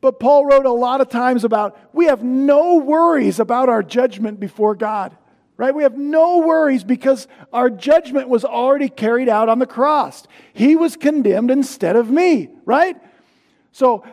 but 0.00 0.18
Paul 0.18 0.46
wrote 0.46 0.66
a 0.66 0.72
lot 0.72 1.00
of 1.00 1.08
times 1.08 1.44
about 1.44 1.78
we 1.92 2.06
have 2.06 2.24
no 2.24 2.76
worries 2.76 3.38
about 3.38 3.68
our 3.68 3.82
judgment 3.82 4.40
before 4.40 4.74
God, 4.74 5.16
right? 5.56 5.74
We 5.74 5.82
have 5.82 5.96
no 5.96 6.38
worries 6.38 6.82
because 6.82 7.28
our 7.52 7.68
judgment 7.70 8.28
was 8.28 8.44
already 8.44 8.88
carried 8.88 9.28
out 9.28 9.48
on 9.48 9.58
the 9.58 9.66
cross. 9.66 10.26
He 10.52 10.74
was 10.74 10.96
condemned 10.96 11.50
instead 11.50 11.94
of 11.94 12.10
me, 12.10 12.48
right? 12.64 12.96
So 13.70 14.04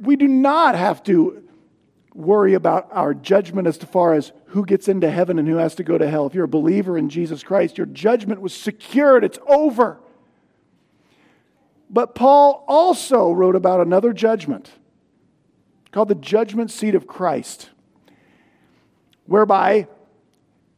we 0.00 0.16
do 0.16 0.26
not 0.26 0.74
have 0.74 1.02
to 1.04 1.42
worry 2.14 2.54
about 2.54 2.88
our 2.90 3.14
judgment 3.14 3.68
as 3.68 3.76
far 3.76 4.14
as 4.14 4.32
who 4.46 4.64
gets 4.64 4.88
into 4.88 5.10
heaven 5.10 5.38
and 5.38 5.46
who 5.46 5.56
has 5.56 5.74
to 5.76 5.84
go 5.84 5.96
to 5.96 6.08
hell. 6.08 6.26
If 6.26 6.34
you're 6.34 6.44
a 6.44 6.48
believer 6.48 6.98
in 6.98 7.08
Jesus 7.08 7.42
Christ, 7.42 7.78
your 7.78 7.86
judgment 7.86 8.40
was 8.40 8.54
secured, 8.54 9.24
it's 9.24 9.38
over. 9.46 10.00
But 11.88 12.14
Paul 12.14 12.64
also 12.66 13.30
wrote 13.32 13.56
about 13.56 13.80
another 13.80 14.12
judgment 14.12 14.70
called 15.92 16.08
the 16.08 16.14
judgment 16.14 16.70
seat 16.70 16.94
of 16.94 17.06
Christ, 17.06 17.70
whereby 19.26 19.88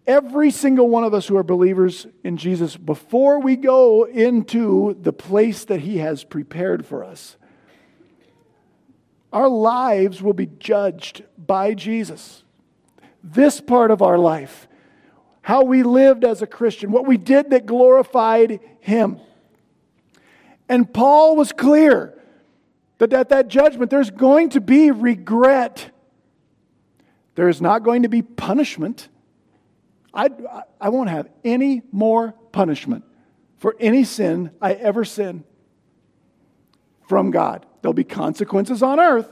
every 0.07 0.51
single 0.51 0.89
one 0.89 1.05
of 1.05 1.13
us 1.15 1.27
who 1.27 1.37
are 1.37 1.43
believers 1.43 2.07
in 2.25 2.37
Jesus, 2.39 2.77
before 2.77 3.41
we 3.41 3.57
go 3.57 4.05
into 4.05 4.97
the 5.01 5.13
place 5.13 5.67
that 5.67 5.81
he 5.81 5.99
has 5.99 6.25
prepared 6.25 6.87
for 6.87 7.05
us, 7.05 7.37
our 9.33 9.49
lives 9.49 10.23
will 10.23 10.35
be 10.35 10.47
judged 10.47 11.25
by 11.39 11.75
Jesus. 11.75 12.43
This 13.25 13.61
part 13.61 13.91
of 13.91 14.03
our 14.03 14.19
life, 14.19 14.69
how 15.41 15.65
we 15.65 15.83
lived 15.83 16.25
as 16.25 16.43
a 16.43 16.47
Christian, 16.47 16.91
what 16.91 17.07
we 17.07 17.17
did 17.17 17.51
that 17.51 17.67
glorified 17.67 18.61
Him. 18.81 19.21
And 20.69 20.93
Paul 20.93 21.37
was 21.37 21.53
clear 21.53 22.19
that 22.99 23.13
at 23.13 23.31
that 23.31 23.49
judgment, 23.49 23.91
there's 23.91 24.11
going 24.11 24.51
to 24.51 24.61
be 24.61 24.91
regret. 24.91 25.91
There 27.35 27.49
is 27.49 27.61
not 27.61 27.83
going 27.83 28.03
to 28.03 28.09
be 28.09 28.23
punishment. 28.23 29.09
I, 30.15 30.31
I 30.81 30.91
won't 30.91 31.11
have 31.11 31.29
any 31.43 31.83
more 31.91 32.33
punishment 32.53 33.05
for 33.59 33.77
any 33.81 34.05
sin 34.05 34.51
I 34.61 34.75
ever 34.75 35.05
sin 35.05 35.45
from 37.09 37.31
God. 37.31 37.67
There'll 37.83 37.93
be 37.93 38.05
consequences 38.05 38.83
on 38.83 38.99
earth, 38.99 39.29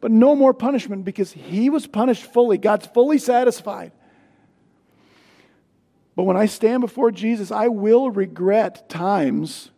but 0.00 0.10
no 0.10 0.36
more 0.36 0.54
punishment 0.54 1.04
because 1.04 1.32
he 1.32 1.70
was 1.70 1.86
punished 1.86 2.24
fully. 2.24 2.58
God's 2.58 2.86
fully 2.86 3.18
satisfied. 3.18 3.92
But 6.14 6.24
when 6.24 6.36
I 6.36 6.46
stand 6.46 6.80
before 6.82 7.10
Jesus, 7.10 7.50
I 7.50 7.68
will 7.68 8.10
regret 8.10 8.88
times 8.88 9.70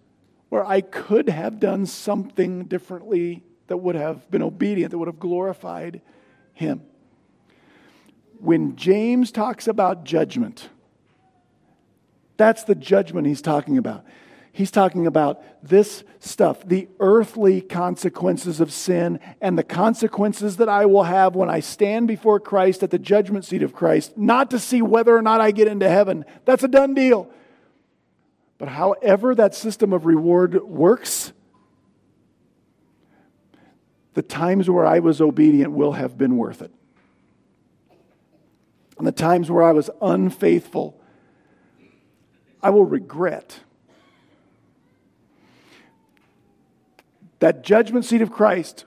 where 0.48 0.66
I 0.66 0.80
could 0.80 1.28
have 1.28 1.60
done 1.60 1.86
something 1.86 2.64
differently 2.64 3.42
that 3.68 3.78
would 3.78 3.94
have 3.94 4.30
been 4.30 4.42
obedient, 4.42 4.90
that 4.90 4.98
would 4.98 5.08
have 5.08 5.18
glorified 5.18 6.02
him. 6.52 6.82
When 8.38 8.76
James 8.76 9.32
talks 9.32 9.66
about 9.66 10.04
judgment, 10.04 10.68
that's 12.36 12.64
the 12.64 12.74
judgment 12.74 13.26
he's 13.26 13.42
talking 13.42 13.78
about. 13.78 14.04
He's 14.56 14.70
talking 14.70 15.06
about 15.06 15.42
this 15.62 16.02
stuff, 16.18 16.66
the 16.66 16.88
earthly 16.98 17.60
consequences 17.60 18.58
of 18.58 18.72
sin 18.72 19.20
and 19.38 19.58
the 19.58 19.62
consequences 19.62 20.56
that 20.56 20.68
I 20.70 20.86
will 20.86 21.02
have 21.02 21.36
when 21.36 21.50
I 21.50 21.60
stand 21.60 22.08
before 22.08 22.40
Christ 22.40 22.82
at 22.82 22.90
the 22.90 22.98
judgment 22.98 23.44
seat 23.44 23.62
of 23.62 23.74
Christ, 23.74 24.16
not 24.16 24.50
to 24.52 24.58
see 24.58 24.80
whether 24.80 25.14
or 25.14 25.20
not 25.20 25.42
I 25.42 25.50
get 25.50 25.68
into 25.68 25.90
heaven. 25.90 26.24
That's 26.46 26.64
a 26.64 26.68
done 26.68 26.94
deal. 26.94 27.30
But 28.56 28.68
however 28.68 29.34
that 29.34 29.54
system 29.54 29.92
of 29.92 30.06
reward 30.06 30.64
works, 30.64 31.34
the 34.14 34.22
times 34.22 34.70
where 34.70 34.86
I 34.86 35.00
was 35.00 35.20
obedient 35.20 35.72
will 35.72 35.92
have 35.92 36.16
been 36.16 36.38
worth 36.38 36.62
it. 36.62 36.72
And 38.96 39.06
the 39.06 39.12
times 39.12 39.50
where 39.50 39.64
I 39.64 39.72
was 39.72 39.90
unfaithful, 40.00 40.98
I 42.62 42.70
will 42.70 42.86
regret 42.86 43.60
that 47.38 47.62
judgment 47.62 48.04
seat 48.04 48.22
of 48.22 48.32
Christ 48.32 48.84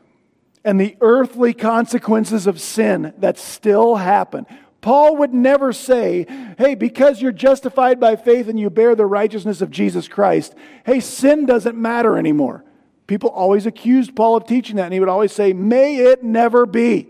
and 0.63 0.79
the 0.79 0.97
earthly 1.01 1.53
consequences 1.53 2.47
of 2.47 2.59
sin 2.59 3.13
that 3.17 3.37
still 3.37 3.95
happen. 3.95 4.45
Paul 4.81 5.17
would 5.17 5.33
never 5.33 5.73
say, 5.73 6.25
hey, 6.57 6.75
because 6.75 7.21
you're 7.21 7.31
justified 7.31 7.99
by 7.99 8.15
faith 8.15 8.47
and 8.47 8.59
you 8.59 8.69
bear 8.69 8.95
the 8.95 9.05
righteousness 9.05 9.61
of 9.61 9.71
Jesus 9.71 10.07
Christ, 10.07 10.55
hey, 10.85 10.99
sin 10.99 11.45
doesn't 11.45 11.77
matter 11.77 12.17
anymore. 12.17 12.63
People 13.07 13.29
always 13.29 13.65
accused 13.65 14.15
Paul 14.15 14.37
of 14.37 14.45
teaching 14.45 14.75
that, 14.77 14.85
and 14.85 14.93
he 14.93 14.99
would 14.99 15.09
always 15.09 15.33
say, 15.33 15.51
may 15.51 15.97
it 15.97 16.23
never 16.23 16.65
be. 16.65 17.07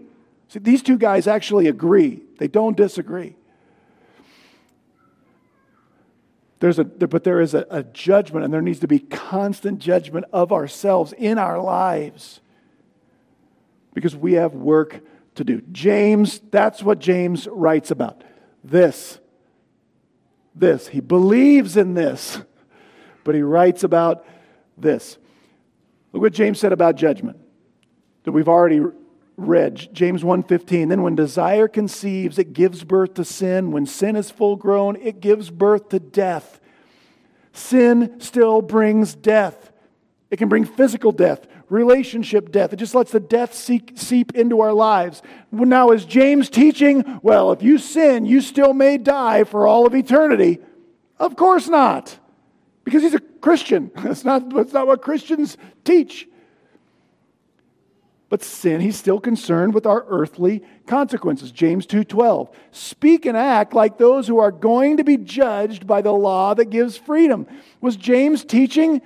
See, 0.48 0.60
these 0.60 0.82
two 0.82 0.98
guys 0.98 1.28
actually 1.28 1.68
agree, 1.68 2.22
they 2.38 2.48
don't 2.48 2.78
disagree. 2.78 3.36
There's 6.60 6.78
a, 6.78 6.84
but 6.84 7.24
there 7.24 7.40
is 7.40 7.54
a, 7.54 7.66
a 7.70 7.84
judgment, 7.84 8.44
and 8.44 8.54
there 8.54 8.62
needs 8.62 8.80
to 8.80 8.88
be 8.88 9.00
constant 9.00 9.80
judgment 9.80 10.26
of 10.34 10.52
ourselves 10.52 11.14
in 11.14 11.38
our 11.38 11.60
lives 11.62 12.42
because 13.94 14.16
we 14.16 14.34
have 14.34 14.54
work 14.54 15.02
to 15.36 15.44
do. 15.44 15.62
James, 15.72 16.42
that's 16.52 16.84
what 16.84 17.00
James 17.00 17.48
writes 17.48 17.92
about. 17.92 18.24
This. 18.64 19.20
This. 20.54 20.88
He 20.90 21.00
believes 21.00 21.78
in 21.78 21.94
this, 21.94 22.42
but 23.24 23.36
he 23.36 23.42
writes 23.42 23.84
about 23.84 24.26
this. 24.78 25.18
Look 26.12 26.22
what 26.24 26.34
James 26.34 26.60
said 26.60 26.74
about 26.74 26.96
judgment 26.96 27.38
that 28.24 28.32
we've 28.32 28.50
already 28.50 28.82
read 29.48 29.90
James 29.94 30.24
1:15 30.24 30.90
then 30.90 31.02
when 31.02 31.16
desire 31.16 31.68
conceives 31.68 32.38
it 32.38 32.54
gives 32.54 32.84
birth 32.84 33.14
to 33.16 33.26
sin 33.26 33.72
when 33.72 33.86
sin 33.86 34.16
is 34.16 34.30
full 34.32 34.56
grown 34.56 34.96
it 34.98 35.20
gives 35.20 35.50
birth 35.50 35.90
to 35.90 36.00
death 36.00 36.60
sin 37.60 38.20
still 38.20 38.62
brings 38.62 39.14
death. 39.14 39.72
It 40.32 40.38
can 40.38 40.50
bring 40.50 40.66
physical 40.66 41.12
death, 41.12 41.48
relationship 41.70 42.52
death. 42.52 42.74
It 42.74 42.78
just 42.78 42.96
lets 42.96 43.12
the 43.12 43.20
death 43.20 43.54
seep, 43.54 44.36
into 44.36 44.62
our 44.62 44.74
lives. 44.74 45.22
Now, 45.52 45.92
is 45.92 46.06
James 46.06 46.50
teaching, 46.50 47.20
well, 47.24 47.52
if 47.52 47.64
you 47.64 47.78
sin, 47.78 48.26
you 48.26 48.42
still 48.42 48.74
may 48.74 48.98
die 48.98 49.44
for 49.44 49.68
all 49.68 49.88
of 49.88 49.96
eternity? 49.96 50.60
Of 51.18 51.36
course 51.36 51.68
not, 51.68 52.18
because 52.84 53.02
he's 53.02 53.16
a 53.16 53.20
Christian. 53.20 53.92
That's 53.96 54.24
not, 54.24 54.50
that's 54.54 54.74
not 54.74 54.88
what 54.88 55.02
Christians 55.02 55.58
teach. 55.84 56.28
But 58.30 58.44
sin, 58.44 58.80
he's 58.80 58.96
still 58.96 59.20
concerned 59.20 59.74
with 59.74 59.88
our 59.88 60.06
earthly 60.08 60.64
consequences. 60.86 61.52
James 61.52 61.88
2:12. 61.88 62.50
Speak 62.72 63.26
and 63.26 63.36
act 63.36 63.74
like 63.74 63.98
those 63.98 64.28
who 64.28 64.38
are 64.38 64.52
going 64.52 64.98
to 64.98 65.04
be 65.04 65.18
judged 65.18 65.88
by 65.88 66.02
the 66.02 66.14
law 66.14 66.54
that 66.54 66.66
gives 66.66 66.96
freedom. 66.96 67.48
Was 67.82 67.96
James 67.96 68.46
teaching 68.46 69.02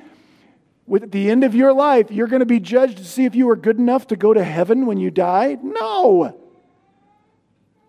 with 0.86 1.12
the 1.12 1.32
end 1.32 1.46
of 1.46 1.56
your 1.56 1.72
life, 1.72 2.12
you're 2.12 2.28
going 2.28 2.42
to 2.42 2.46
be 2.46 2.60
judged 2.60 2.98
to 2.98 3.06
see 3.06 3.24
if 3.24 3.34
you 3.34 3.50
are 3.50 3.56
good 3.56 3.80
enough 3.80 4.08
to 4.08 4.18
go 4.18 4.34
to 4.34 4.44
heaven 4.44 4.86
when 4.86 4.98
you 4.98 5.10
die? 5.10 5.58
No. 5.62 6.38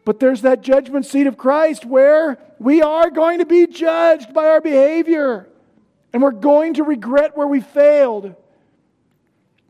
But 0.04 0.20
there's 0.20 0.42
that 0.42 0.60
judgment 0.60 1.04
seat 1.04 1.26
of 1.26 1.36
Christ 1.36 1.84
where 1.84 2.38
we 2.60 2.82
are 2.82 3.10
going 3.10 3.40
to 3.40 3.46
be 3.46 3.66
judged 3.66 4.32
by 4.32 4.48
our 4.48 4.60
behavior. 4.60 5.48
And 6.12 6.22
we're 6.22 6.30
going 6.30 6.74
to 6.74 6.84
regret 6.84 7.36
where 7.36 7.48
we 7.48 7.60
failed. 7.60 8.36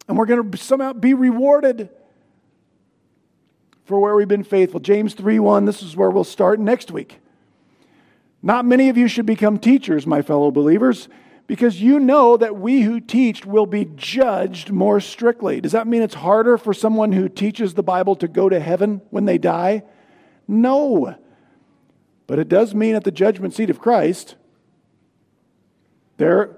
And 0.07 0.19
we're 0.19 0.27
going 0.27 0.51
to 0.51 0.57
somehow 0.59 0.93
be 0.93 1.15
rewarded 1.15 1.89
for 3.85 4.01
where 4.01 4.15
we've 4.15 4.29
been 4.29 4.45
faithful. 4.45 4.81
James 4.81 5.15
3 5.15 5.39
1, 5.39 5.65
this 5.65 5.83
is 5.83 5.97
where 5.97 6.11
we'll 6.11 6.25
start 6.25 6.61
next 6.61 6.91
week. 6.91 7.21
Not 8.43 8.65
many 8.65 8.89
of 8.89 8.99
you 8.99 9.09
should 9.09 9.27
become 9.27 9.59
teachers, 9.59 10.07
my 10.07 10.21
fellow 10.21 10.51
believers 10.51 11.09
because 11.47 11.81
you 11.81 12.01
know 12.01 12.37
that 12.37 12.57
we 12.57 12.83
who 12.83 13.01
teach 13.01 13.45
will 13.45 13.67
be 13.67 13.85
judged 13.97 14.71
more 14.71 15.01
strictly. 15.01 15.61
Does 15.61 15.73
that 15.73 15.87
mean 15.87 16.03
it's 16.03 16.15
harder 16.15 16.57
for 16.57 16.73
someone 16.73 17.13
who 17.13 17.29
teaches 17.29 17.75
the 17.75 17.83
Bible 17.83 18.17
to 18.17 18.29
go 18.29 18.49
to 18.49 18.59
heaven 18.59 19.03
when 19.11 19.27
they 19.27 19.39
die? 19.39 19.83
No. 20.49 21.17
But 22.27 22.39
it 22.39 22.49
does 22.49 22.75
mean 22.75 22.95
at 22.95 23.05
the 23.05 23.11
judgment 23.11 23.53
seat 23.53 23.69
of 23.69 23.79
Christ, 23.79 24.37
there. 26.17 26.57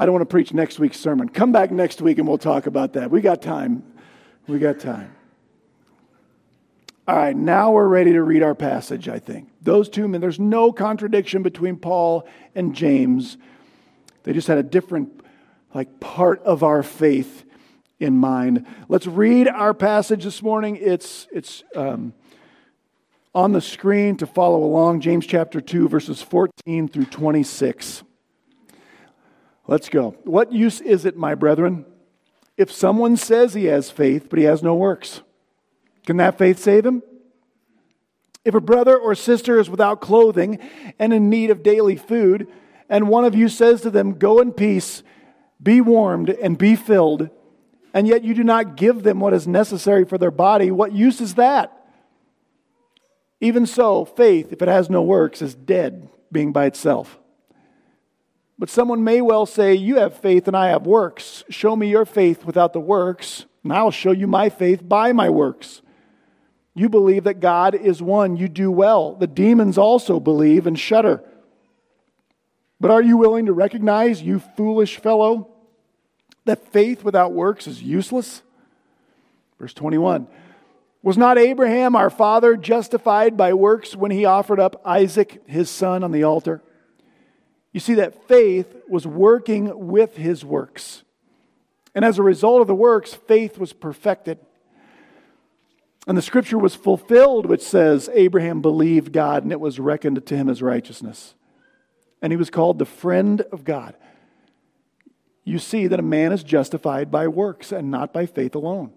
I 0.00 0.06
don't 0.06 0.14
want 0.14 0.22
to 0.22 0.32
preach 0.32 0.54
next 0.54 0.78
week's 0.78 0.98
sermon. 0.98 1.28
Come 1.28 1.52
back 1.52 1.70
next 1.70 2.00
week 2.00 2.16
and 2.16 2.26
we'll 2.26 2.38
talk 2.38 2.66
about 2.66 2.94
that. 2.94 3.10
We 3.10 3.20
got 3.20 3.42
time. 3.42 3.82
We 4.46 4.58
got 4.58 4.80
time. 4.80 5.14
All 7.06 7.16
right, 7.16 7.36
now 7.36 7.72
we're 7.72 7.86
ready 7.86 8.12
to 8.12 8.22
read 8.22 8.42
our 8.42 8.54
passage, 8.54 9.10
I 9.10 9.18
think. 9.18 9.50
Those 9.60 9.90
two 9.90 10.08
men, 10.08 10.22
there's 10.22 10.40
no 10.40 10.72
contradiction 10.72 11.42
between 11.42 11.76
Paul 11.76 12.26
and 12.54 12.74
James. 12.74 13.36
They 14.22 14.32
just 14.32 14.48
had 14.48 14.56
a 14.56 14.62
different 14.62 15.22
like 15.74 16.00
part 16.00 16.42
of 16.44 16.62
our 16.62 16.82
faith 16.82 17.44
in 17.98 18.16
mind. 18.16 18.64
Let's 18.88 19.06
read 19.06 19.48
our 19.48 19.74
passage 19.74 20.24
this 20.24 20.42
morning. 20.42 20.78
It's 20.80 21.28
it's 21.30 21.62
um, 21.76 22.14
on 23.34 23.52
the 23.52 23.60
screen 23.60 24.16
to 24.16 24.26
follow 24.26 24.64
along. 24.64 25.02
James 25.02 25.26
chapter 25.26 25.60
two, 25.60 25.90
verses 25.90 26.22
14 26.22 26.88
through 26.88 27.04
26. 27.04 28.04
Let's 29.66 29.88
go. 29.88 30.16
What 30.24 30.52
use 30.52 30.80
is 30.80 31.04
it, 31.04 31.16
my 31.16 31.34
brethren, 31.34 31.84
if 32.56 32.72
someone 32.72 33.16
says 33.16 33.54
he 33.54 33.66
has 33.66 33.90
faith 33.90 34.28
but 34.28 34.38
he 34.38 34.44
has 34.44 34.62
no 34.62 34.74
works? 34.74 35.22
Can 36.06 36.16
that 36.16 36.38
faith 36.38 36.58
save 36.58 36.84
him? 36.84 37.02
If 38.44 38.54
a 38.54 38.60
brother 38.60 38.96
or 38.96 39.14
sister 39.14 39.60
is 39.60 39.70
without 39.70 40.00
clothing 40.00 40.58
and 40.98 41.12
in 41.12 41.28
need 41.28 41.50
of 41.50 41.62
daily 41.62 41.96
food, 41.96 42.48
and 42.88 43.08
one 43.08 43.24
of 43.24 43.34
you 43.34 43.48
says 43.48 43.82
to 43.82 43.90
them, 43.90 44.14
Go 44.14 44.40
in 44.40 44.52
peace, 44.52 45.02
be 45.62 45.80
warmed, 45.80 46.30
and 46.30 46.58
be 46.58 46.74
filled, 46.74 47.28
and 47.92 48.08
yet 48.08 48.24
you 48.24 48.34
do 48.34 48.42
not 48.42 48.76
give 48.76 49.02
them 49.02 49.20
what 49.20 49.34
is 49.34 49.46
necessary 49.46 50.04
for 50.04 50.18
their 50.18 50.30
body, 50.30 50.70
what 50.70 50.92
use 50.92 51.20
is 51.20 51.34
that? 51.34 51.76
Even 53.40 53.66
so, 53.66 54.04
faith, 54.04 54.52
if 54.52 54.62
it 54.62 54.68
has 54.68 54.90
no 54.90 55.02
works, 55.02 55.40
is 55.40 55.54
dead, 55.54 56.08
being 56.32 56.52
by 56.52 56.66
itself. 56.66 57.19
But 58.60 58.68
someone 58.68 59.02
may 59.02 59.22
well 59.22 59.46
say, 59.46 59.74
You 59.74 59.96
have 59.96 60.18
faith 60.18 60.46
and 60.46 60.54
I 60.54 60.68
have 60.68 60.86
works. 60.86 61.44
Show 61.48 61.74
me 61.74 61.88
your 61.88 62.04
faith 62.04 62.44
without 62.44 62.74
the 62.74 62.80
works, 62.80 63.46
and 63.64 63.72
I'll 63.72 63.90
show 63.90 64.12
you 64.12 64.26
my 64.26 64.50
faith 64.50 64.86
by 64.86 65.14
my 65.14 65.30
works. 65.30 65.80
You 66.74 66.90
believe 66.90 67.24
that 67.24 67.40
God 67.40 67.74
is 67.74 68.02
one. 68.02 68.36
You 68.36 68.48
do 68.48 68.70
well. 68.70 69.14
The 69.14 69.26
demons 69.26 69.78
also 69.78 70.20
believe 70.20 70.66
and 70.66 70.78
shudder. 70.78 71.24
But 72.78 72.90
are 72.90 73.02
you 73.02 73.16
willing 73.16 73.46
to 73.46 73.52
recognize, 73.54 74.20
you 74.20 74.38
foolish 74.38 74.98
fellow, 74.98 75.48
that 76.44 76.70
faith 76.70 77.02
without 77.02 77.32
works 77.32 77.66
is 77.66 77.82
useless? 77.82 78.42
Verse 79.58 79.72
21 79.72 80.28
Was 81.02 81.16
not 81.16 81.38
Abraham, 81.38 81.96
our 81.96 82.10
father, 82.10 82.58
justified 82.58 83.38
by 83.38 83.54
works 83.54 83.96
when 83.96 84.10
he 84.10 84.26
offered 84.26 84.60
up 84.60 84.82
Isaac, 84.84 85.42
his 85.46 85.70
son, 85.70 86.04
on 86.04 86.12
the 86.12 86.24
altar? 86.24 86.62
You 87.72 87.80
see 87.80 87.94
that 87.94 88.26
faith 88.26 88.74
was 88.88 89.06
working 89.06 89.88
with 89.88 90.16
his 90.16 90.44
works. 90.44 91.04
And 91.94 92.04
as 92.04 92.18
a 92.18 92.22
result 92.22 92.60
of 92.60 92.66
the 92.66 92.74
works, 92.74 93.14
faith 93.14 93.58
was 93.58 93.72
perfected. 93.72 94.38
And 96.06 96.16
the 96.16 96.22
scripture 96.22 96.58
was 96.58 96.74
fulfilled, 96.74 97.46
which 97.46 97.62
says, 97.62 98.08
Abraham 98.12 98.62
believed 98.62 99.12
God 99.12 99.42
and 99.42 99.52
it 99.52 99.60
was 99.60 99.78
reckoned 99.78 100.24
to 100.24 100.36
him 100.36 100.48
as 100.48 100.62
righteousness. 100.62 101.34
And 102.22 102.32
he 102.32 102.36
was 102.36 102.50
called 102.50 102.78
the 102.78 102.84
friend 102.84 103.42
of 103.52 103.64
God. 103.64 103.94
You 105.44 105.58
see 105.58 105.86
that 105.86 106.00
a 106.00 106.02
man 106.02 106.32
is 106.32 106.42
justified 106.42 107.10
by 107.10 107.28
works 107.28 107.72
and 107.72 107.90
not 107.90 108.12
by 108.12 108.26
faith 108.26 108.54
alone. 108.54 108.92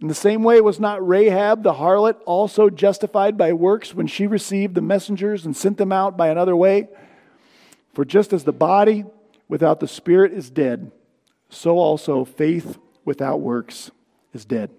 In 0.00 0.08
the 0.08 0.14
same 0.14 0.42
way, 0.42 0.60
was 0.60 0.80
not 0.80 1.06
Rahab 1.06 1.62
the 1.62 1.74
harlot 1.74 2.16
also 2.26 2.68
justified 2.68 3.38
by 3.38 3.52
works 3.52 3.94
when 3.94 4.08
she 4.08 4.26
received 4.26 4.74
the 4.74 4.80
messengers 4.80 5.46
and 5.46 5.56
sent 5.56 5.78
them 5.78 5.92
out 5.92 6.16
by 6.16 6.28
another 6.28 6.56
way? 6.56 6.88
For 7.92 8.04
just 8.04 8.32
as 8.32 8.44
the 8.44 8.52
body 8.52 9.04
without 9.48 9.80
the 9.80 9.88
spirit 9.88 10.32
is 10.32 10.50
dead, 10.50 10.90
so 11.48 11.78
also 11.78 12.24
faith 12.24 12.78
without 13.04 13.40
works 13.40 13.90
is 14.32 14.44
dead. 14.44 14.70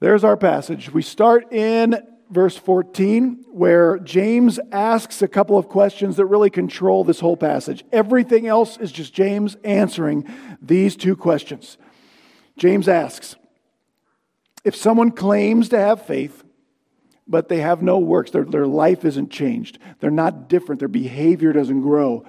There's 0.00 0.24
our 0.24 0.36
passage. 0.36 0.92
We 0.92 1.02
start 1.02 1.52
in 1.52 1.96
verse 2.30 2.56
14, 2.56 3.44
where 3.50 3.98
James 3.98 4.58
asks 4.72 5.22
a 5.22 5.28
couple 5.28 5.56
of 5.56 5.68
questions 5.68 6.16
that 6.16 6.26
really 6.26 6.50
control 6.50 7.04
this 7.04 7.20
whole 7.20 7.36
passage. 7.36 7.84
Everything 7.92 8.46
else 8.46 8.76
is 8.78 8.92
just 8.92 9.14
James 9.14 9.56
answering 9.64 10.28
these 10.60 10.96
two 10.96 11.16
questions. 11.16 11.78
James 12.56 12.88
asks 12.88 13.36
If 14.64 14.74
someone 14.74 15.12
claims 15.12 15.68
to 15.70 15.78
have 15.78 16.06
faith, 16.06 16.44
but 17.26 17.48
they 17.48 17.60
have 17.60 17.82
no 17.82 17.98
works, 17.98 18.30
their, 18.30 18.44
their 18.44 18.66
life 18.66 19.04
isn't 19.04 19.30
changed, 19.30 19.78
they're 20.00 20.10
not 20.10 20.48
different, 20.48 20.78
their 20.78 20.88
behavior 20.88 21.52
doesn't 21.52 21.82
grow, 21.82 22.24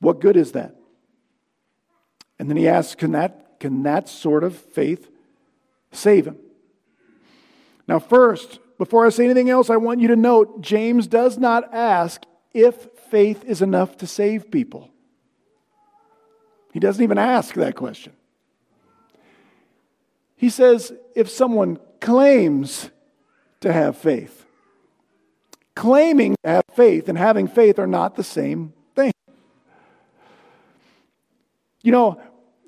what 0.00 0.20
good 0.20 0.36
is 0.36 0.52
that? 0.52 0.76
And 2.38 2.50
then 2.50 2.56
he 2.56 2.68
asks, 2.68 2.94
Can 2.94 3.12
that, 3.12 3.58
can 3.60 3.82
that 3.84 4.08
sort 4.08 4.44
of 4.44 4.56
faith 4.56 5.10
save 5.92 6.26
him. 6.26 6.36
Now, 7.88 7.98
first, 7.98 8.58
before 8.78 9.06
I 9.06 9.10
say 9.10 9.24
anything 9.24 9.48
else, 9.48 9.70
I 9.70 9.76
want 9.76 10.00
you 10.00 10.08
to 10.08 10.16
note 10.16 10.60
James 10.60 11.06
does 11.06 11.38
not 11.38 11.72
ask 11.72 12.22
if 12.52 12.88
faith 13.10 13.44
is 13.44 13.62
enough 13.62 13.96
to 13.98 14.06
save 14.06 14.50
people. 14.50 14.90
He 16.72 16.80
doesn't 16.80 17.02
even 17.02 17.18
ask 17.18 17.54
that 17.54 17.74
question. 17.74 18.12
He 20.34 20.50
says 20.50 20.92
if 21.14 21.30
someone 21.30 21.78
claims 22.00 22.90
to 23.60 23.72
have 23.72 23.96
faith, 23.96 24.46
claiming 25.74 26.36
to 26.44 26.50
have 26.50 26.64
faith 26.74 27.08
and 27.08 27.16
having 27.16 27.48
faith 27.48 27.78
are 27.78 27.86
not 27.86 28.16
the 28.16 28.24
same 28.24 28.72
thing. 28.94 29.12
You 31.82 31.92
know, 31.92 32.20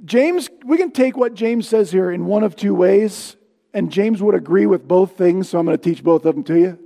James, 0.05 0.49
we 0.65 0.77
can 0.77 0.91
take 0.91 1.17
what 1.17 1.35
James 1.35 1.69
says 1.69 1.91
here 1.91 2.11
in 2.11 2.27
one 2.27 2.45
of 2.45 2.55
two 2.55 2.75
ways, 2.75 3.37
and 3.75 3.91
James 3.91 4.23
would 4.23 4.35
agree 4.35 4.67
with 4.67 4.87
both 4.87 5.17
things, 5.17 5.49
so 5.49 5.59
I'm 5.59 5.67
going 5.67 5.77
to 5.77 5.83
teach 5.83 6.03
both 6.03 6.25
of 6.25 6.35
them 6.35 6.45
to 6.45 6.59
you. 6.59 6.79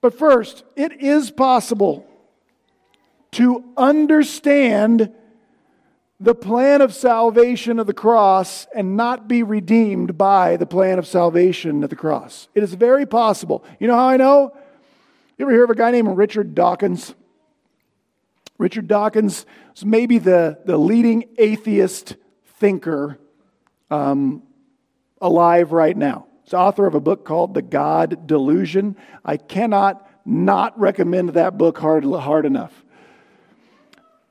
But 0.00 0.18
first, 0.18 0.64
it 0.76 1.00
is 1.00 1.30
possible 1.30 2.06
to 3.32 3.64
understand 3.76 5.12
the 6.22 6.34
plan 6.36 6.80
of 6.80 6.94
salvation 6.94 7.80
of 7.80 7.88
the 7.88 7.92
cross 7.92 8.68
and 8.72 8.96
not 8.96 9.26
be 9.26 9.42
redeemed 9.42 10.16
by 10.16 10.56
the 10.56 10.66
plan 10.66 11.00
of 11.00 11.06
salvation 11.06 11.82
at 11.82 11.90
the 11.90 11.96
cross. 11.96 12.46
It 12.54 12.62
is 12.62 12.74
very 12.74 13.06
possible. 13.06 13.64
You 13.80 13.88
know 13.88 13.96
how 13.96 14.08
I 14.08 14.16
know? 14.16 14.56
You 15.36 15.46
ever 15.46 15.50
hear 15.50 15.64
of 15.64 15.70
a 15.70 15.74
guy 15.74 15.90
named 15.90 16.16
Richard 16.16 16.54
Dawkins? 16.54 17.14
Richard 18.56 18.86
Dawkins 18.86 19.46
is 19.74 19.84
maybe 19.84 20.18
the, 20.18 20.60
the 20.64 20.76
leading 20.76 21.24
atheist 21.38 22.14
thinker 22.58 23.18
um, 23.90 24.44
alive 25.20 25.72
right 25.72 25.96
now. 25.96 26.26
He's 26.44 26.54
author 26.54 26.86
of 26.86 26.94
a 26.94 27.00
book 27.00 27.24
called 27.24 27.54
The 27.54 27.62
God 27.62 28.28
Delusion. 28.28 28.94
I 29.24 29.38
cannot 29.38 30.08
not 30.24 30.78
recommend 30.78 31.30
that 31.30 31.58
book 31.58 31.78
hard, 31.78 32.04
hard 32.04 32.46
enough. 32.46 32.84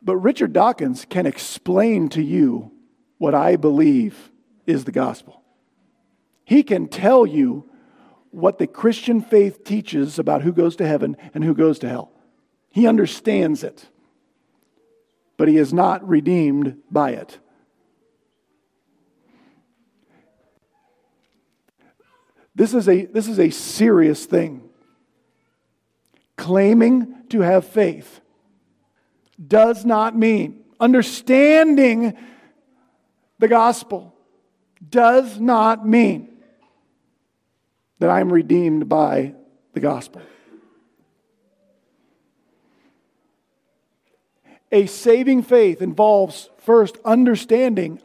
But 0.02 0.18
Richard 0.18 0.54
Dawkins 0.54 1.06
can 1.06 1.26
explain 1.26 2.10
to 2.10 2.22
you 2.22 2.72
what 3.18 3.36
I 3.36 3.56
believe 3.56 4.32
is 4.66 4.86
the 4.86 4.92
gospel. 4.92 5.44
He 6.44 6.64
can 6.64 6.88
tell 6.88 7.26
you 7.26 7.70
what 8.32 8.58
the 8.58 8.68
Christian 8.68 9.22
faith 9.22 9.64
teaches 9.64 10.18
about 10.18 10.42
who 10.42 10.54
goes 10.54 10.76
to 10.78 10.88
heaven 10.88 11.18
and 11.34 11.44
who 11.44 11.54
goes 11.54 11.78
to 11.80 11.90
hell. 11.90 12.12
He 12.72 12.88
understands 12.88 13.64
it, 13.64 13.90
but 15.38 15.48
he 15.48 15.58
is 15.58 15.74
not 15.74 16.08
redeemed 16.08 16.78
by 16.90 17.12
it. 17.12 17.38
This 22.56 22.74
is 22.74 22.88
a, 22.90 23.06
this 23.06 23.28
is 23.28 23.40
a 23.40 23.50
serious 23.50 24.26
thing. 24.26 24.70
Claiming 26.38 27.16
to 27.30 27.42
have 27.42 27.66
faith 27.66 28.20
does 29.48 29.86
not 29.86 30.16
mean 30.18 30.64
understanding 30.80 32.18
the 33.40 33.48
gospel 33.48 34.14
does 34.90 35.40
not 35.40 35.88
mean 35.88 36.28
that 38.00 38.10
I'm 38.10 38.32
redeemed 38.32 38.90
by 38.90 39.36
the 39.74 39.80
gospel. 39.80 40.22
A 44.72 44.86
saving 44.86 45.44
faith 45.44 45.82
involves 45.82 46.50
first 46.58 46.98
understanding 47.04 48.02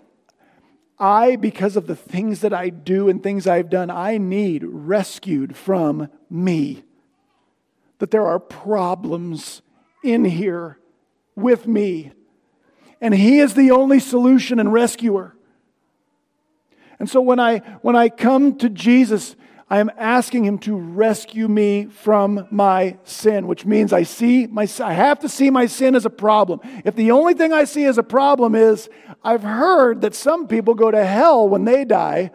I, 0.98 1.36
because 1.36 1.76
of 1.76 1.86
the 1.86 1.96
things 1.96 2.40
that 2.40 2.54
I 2.54 2.70
do 2.70 3.08
and 3.08 3.22
things 3.22 3.46
I've 3.46 3.68
done, 3.68 3.90
I 3.90 4.16
need 4.16 4.64
rescued 4.64 5.54
from 5.54 6.08
me. 6.30 6.84
That 7.98 8.10
there 8.10 8.26
are 8.26 8.40
problems 8.40 9.60
in 10.02 10.24
here 10.24 10.78
with 11.36 11.68
me. 11.68 12.12
And 13.00 13.14
He 13.14 13.38
is 13.38 13.54
the 13.54 13.70
only 13.70 14.00
solution 14.00 14.58
and 14.58 14.72
rescuer. 14.72 15.36
And 16.98 17.08
so 17.08 17.20
when 17.20 17.38
I, 17.38 17.58
when 17.82 17.94
I 17.94 18.08
come 18.08 18.56
to 18.58 18.68
Jesus, 18.70 19.36
I 19.68 19.80
am 19.80 19.90
asking 19.98 20.44
him 20.44 20.58
to 20.60 20.76
rescue 20.76 21.48
me 21.48 21.86
from 21.86 22.46
my 22.52 22.98
sin, 23.02 23.48
which 23.48 23.66
means 23.66 23.92
I 23.92 24.04
see 24.04 24.46
my 24.46 24.68
I 24.80 24.92
have 24.92 25.18
to 25.20 25.28
see 25.28 25.50
my 25.50 25.66
sin 25.66 25.96
as 25.96 26.06
a 26.06 26.10
problem. 26.10 26.60
If 26.84 26.94
the 26.94 27.10
only 27.10 27.34
thing 27.34 27.52
I 27.52 27.64
see 27.64 27.84
as 27.84 27.98
a 27.98 28.04
problem 28.04 28.54
is 28.54 28.88
I've 29.24 29.42
heard 29.42 30.02
that 30.02 30.14
some 30.14 30.46
people 30.46 30.74
go 30.74 30.92
to 30.92 31.04
hell 31.04 31.48
when 31.48 31.64
they 31.64 31.84
die 31.84 32.30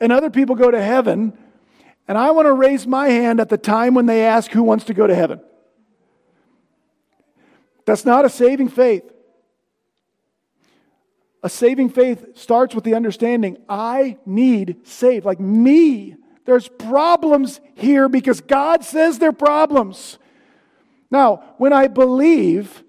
and 0.00 0.12
other 0.12 0.30
people 0.30 0.54
go 0.54 0.70
to 0.70 0.80
heaven, 0.80 1.32
and 2.06 2.16
I 2.16 2.30
want 2.30 2.46
to 2.46 2.52
raise 2.52 2.86
my 2.86 3.08
hand 3.08 3.40
at 3.40 3.48
the 3.48 3.58
time 3.58 3.94
when 3.94 4.06
they 4.06 4.24
ask 4.24 4.50
who 4.50 4.62
wants 4.62 4.84
to 4.84 4.94
go 4.94 5.06
to 5.06 5.14
heaven. 5.14 5.40
That's 7.86 8.04
not 8.04 8.24
a 8.24 8.28
saving 8.28 8.68
faith. 8.68 9.10
A 11.42 11.48
saving 11.48 11.90
faith 11.90 12.36
starts 12.36 12.74
with 12.74 12.84
the 12.84 12.94
understanding 12.94 13.56
I 13.68 14.18
need 14.26 14.86
saved. 14.86 15.24
Like 15.24 15.38
me, 15.40 16.16
there's 16.44 16.68
problems 16.68 17.60
here 17.74 18.08
because 18.08 18.40
God 18.40 18.84
says 18.84 19.18
they're 19.18 19.32
problems. 19.32 20.18
Now, 21.10 21.54
when 21.58 21.72
I 21.72 21.86
believe, 21.86 22.82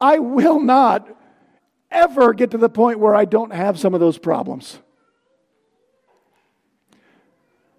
I 0.00 0.18
will 0.18 0.60
not 0.60 1.16
ever 1.90 2.32
get 2.32 2.50
to 2.52 2.58
the 2.58 2.68
point 2.68 2.98
where 2.98 3.14
I 3.14 3.24
don't 3.24 3.52
have 3.52 3.78
some 3.78 3.94
of 3.94 4.00
those 4.00 4.18
problems. 4.18 4.80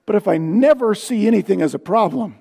But 0.05 0.15
if 0.15 0.27
I 0.27 0.37
never 0.37 0.95
see 0.95 1.27
anything 1.27 1.61
as 1.61 1.73
a 1.73 1.79
problem, 1.79 2.40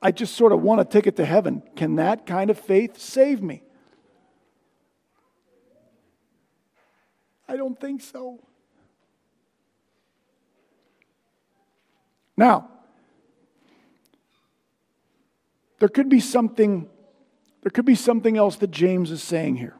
I 0.00 0.12
just 0.12 0.34
sort 0.34 0.52
of 0.52 0.60
want 0.62 0.80
to 0.80 0.84
take 0.84 1.06
it 1.06 1.16
to 1.16 1.24
heaven. 1.24 1.62
Can 1.76 1.96
that 1.96 2.26
kind 2.26 2.50
of 2.50 2.58
faith 2.58 2.98
save 2.98 3.42
me? 3.42 3.62
I 7.48 7.56
don't 7.56 7.78
think 7.78 8.02
so. 8.02 8.40
Now, 12.36 12.68
there 15.78 15.88
could 15.88 16.08
be 16.08 16.20
something 16.20 16.88
there 17.62 17.70
could 17.70 17.86
be 17.86 17.94
something 17.94 18.36
else 18.36 18.56
that 18.56 18.70
James 18.70 19.10
is 19.10 19.22
saying 19.22 19.56
here 19.56 19.74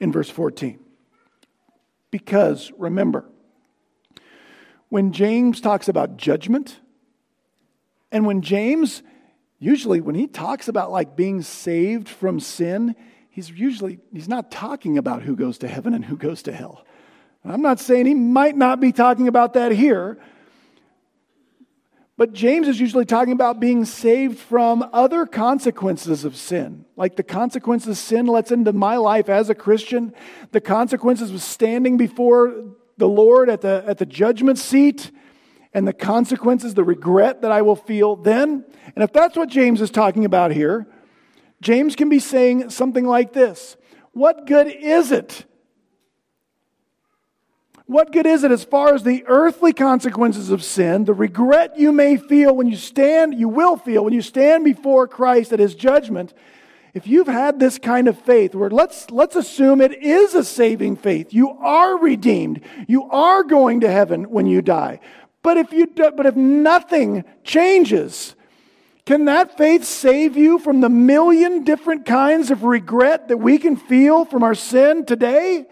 in 0.00 0.10
verse 0.10 0.30
14. 0.30 0.80
Because 2.10 2.72
remember, 2.78 3.26
when 4.88 5.12
James 5.12 5.60
talks 5.60 5.86
about 5.86 6.16
judgment, 6.16 6.80
and 8.10 8.24
when 8.24 8.40
James 8.40 9.02
usually 9.60 10.00
when 10.00 10.16
he 10.16 10.26
talks 10.26 10.66
about 10.66 10.90
like 10.90 11.14
being 11.14 11.42
saved 11.42 12.08
from 12.08 12.40
sin, 12.40 12.96
he's 13.28 13.50
usually 13.50 14.00
he's 14.12 14.28
not 14.28 14.50
talking 14.50 14.98
about 14.98 15.22
who 15.22 15.36
goes 15.36 15.58
to 15.58 15.68
heaven 15.68 15.94
and 15.94 16.04
who 16.04 16.16
goes 16.16 16.42
to 16.44 16.52
hell. 16.52 16.84
I'm 17.44 17.62
not 17.62 17.78
saying 17.78 18.06
he 18.06 18.14
might 18.14 18.56
not 18.56 18.80
be 18.80 18.92
talking 18.92 19.28
about 19.28 19.54
that 19.54 19.72
here, 19.72 20.18
but 22.16 22.34
James 22.34 22.68
is 22.68 22.78
usually 22.78 23.06
talking 23.06 23.32
about 23.32 23.60
being 23.60 23.86
saved 23.86 24.38
from 24.38 24.86
other 24.92 25.24
consequences 25.24 26.24
of 26.24 26.36
sin, 26.36 26.84
like 26.96 27.16
the 27.16 27.22
consequences 27.22 27.98
sin 27.98 28.26
lets 28.26 28.50
into 28.50 28.74
my 28.74 28.96
life 28.96 29.30
as 29.30 29.48
a 29.48 29.54
Christian, 29.54 30.12
the 30.52 30.60
consequences 30.60 31.30
of 31.30 31.40
standing 31.40 31.96
before 31.96 32.64
the 32.98 33.08
Lord 33.08 33.48
at 33.48 33.62
the, 33.62 33.82
at 33.86 33.96
the 33.96 34.04
judgment 34.04 34.58
seat, 34.58 35.10
and 35.72 35.86
the 35.86 35.92
consequences, 35.92 36.74
the 36.74 36.84
regret 36.84 37.42
that 37.42 37.52
I 37.52 37.62
will 37.62 37.76
feel 37.76 38.16
then. 38.16 38.64
And 38.94 39.04
if 39.04 39.12
that's 39.12 39.36
what 39.36 39.48
James 39.48 39.80
is 39.80 39.90
talking 39.90 40.24
about 40.24 40.50
here, 40.50 40.86
James 41.60 41.94
can 41.94 42.08
be 42.08 42.18
saying 42.18 42.70
something 42.70 43.04
like 43.04 43.32
this 43.32 43.76
What 44.12 44.46
good 44.46 44.68
is 44.68 45.12
it 45.12 45.44
what 47.90 48.12
good 48.12 48.24
is 48.24 48.44
it 48.44 48.52
as 48.52 48.62
far 48.62 48.94
as 48.94 49.02
the 49.02 49.24
earthly 49.26 49.72
consequences 49.72 50.50
of 50.50 50.62
sin, 50.62 51.06
the 51.06 51.12
regret 51.12 51.76
you 51.76 51.90
may 51.90 52.16
feel 52.16 52.54
when 52.54 52.68
you 52.68 52.76
stand, 52.76 53.34
you 53.34 53.48
will 53.48 53.76
feel 53.76 54.04
when 54.04 54.12
you 54.12 54.22
stand 54.22 54.62
before 54.62 55.08
Christ 55.08 55.52
at 55.52 55.58
his 55.58 55.74
judgment? 55.74 56.32
If 56.94 57.08
you've 57.08 57.26
had 57.26 57.58
this 57.58 57.80
kind 57.80 58.06
of 58.06 58.16
faith, 58.16 58.54
where 58.54 58.70
let's, 58.70 59.10
let's 59.10 59.34
assume 59.34 59.80
it 59.80 60.04
is 60.04 60.36
a 60.36 60.44
saving 60.44 60.98
faith, 60.98 61.34
you 61.34 61.50
are 61.50 61.98
redeemed, 61.98 62.60
you 62.86 63.10
are 63.10 63.42
going 63.42 63.80
to 63.80 63.90
heaven 63.90 64.30
when 64.30 64.46
you 64.46 64.62
die. 64.62 65.00
But 65.42 65.56
if, 65.56 65.72
you 65.72 65.86
do, 65.86 66.10
but 66.14 66.26
if 66.26 66.36
nothing 66.36 67.24
changes, 67.44 68.34
can 69.06 69.24
that 69.24 69.56
faith 69.56 69.84
save 69.84 70.36
you 70.36 70.58
from 70.58 70.80
the 70.80 70.88
million 70.88 71.64
different 71.64 72.04
kinds 72.04 72.50
of 72.50 72.62
regret 72.62 73.28
that 73.28 73.38
we 73.38 73.58
can 73.58 73.76
feel 73.76 74.24
from 74.24 74.42
our 74.42 74.54
sin 74.54 75.06
today? 75.06 75.66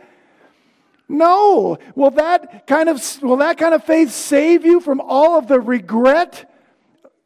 No. 1.09 1.79
Will 1.95 2.11
that 2.13 2.67
kind 2.67 2.89
of, 2.89 3.23
will 3.23 3.37
that 3.39 3.59
kind 3.59 3.75
of 3.75 3.85
faith 3.85 4.11
save 4.11 4.65
you 4.65 4.81
from 4.81 5.01
all 5.01 5.39
of 5.39 5.49
the 5.49 5.61
regret 5.61 6.51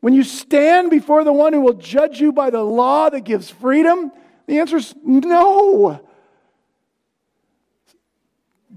when 0.00 0.14
you 0.14 0.24
stand 0.24 0.90
before 0.90 1.22
the 1.24 1.32
one 1.32 1.52
who 1.52 1.60
will 1.60 1.74
judge 1.74 2.20
you 2.20 2.32
by 2.32 2.50
the 2.50 2.62
law 2.62 3.08
that 3.08 3.20
gives 3.20 3.50
freedom? 3.50 4.10
The 4.46 4.58
answer 4.58 4.76
is 4.78 4.94
no. 5.04 6.00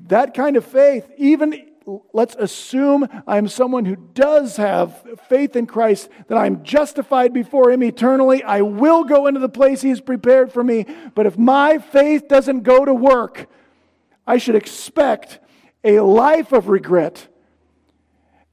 That 0.08 0.36
kind 0.36 0.56
of 0.56 0.66
faith, 0.66 1.10
even 1.18 1.72
let's 2.14 2.36
assume 2.36 3.08
I'm 3.28 3.48
someone 3.48 3.86
who 3.86 3.96
does 3.96 4.58
have 4.58 5.04
faith 5.30 5.56
in 5.56 5.68
Christ, 5.68 6.10
that 6.28 6.38
I'm 6.38 6.64
justified 6.64 7.34
before 7.34 7.72
Him 7.72 7.84
eternally. 7.84 8.44
I 8.44 8.62
will 8.62 9.04
go 9.04 9.28
into 9.28 9.40
the 9.40 9.50
place 9.50 9.82
He 9.82 9.90
has 9.90 10.02
prepared 10.02 10.52
for 10.52 10.64
me. 10.64 10.86
But 11.14 11.26
if 11.26 11.38
my 11.38 11.78
faith 11.78 12.28
doesn't 12.28 12.64
go 12.64 12.86
to 12.86 12.94
work, 12.94 13.48
I 14.28 14.38
should 14.38 14.56
expect 14.56 15.40
a 15.84 16.00
life 16.00 16.52
of 16.52 16.68
regret 16.68 17.28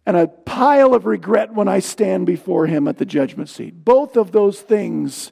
and 0.05 0.17
a 0.17 0.27
pile 0.27 0.95
of 0.95 1.07
regret 1.07 1.55
when 1.55 1.69
I 1.69 1.79
stand 1.79 2.27
before 2.27 2.67
him 2.67 2.89
at 2.89 2.99
the 2.99 3.07
judgment 3.07 3.49
seat. 3.49 3.85
Both 3.85 4.17
of 4.17 4.33
those 4.33 4.61
things 4.61 5.31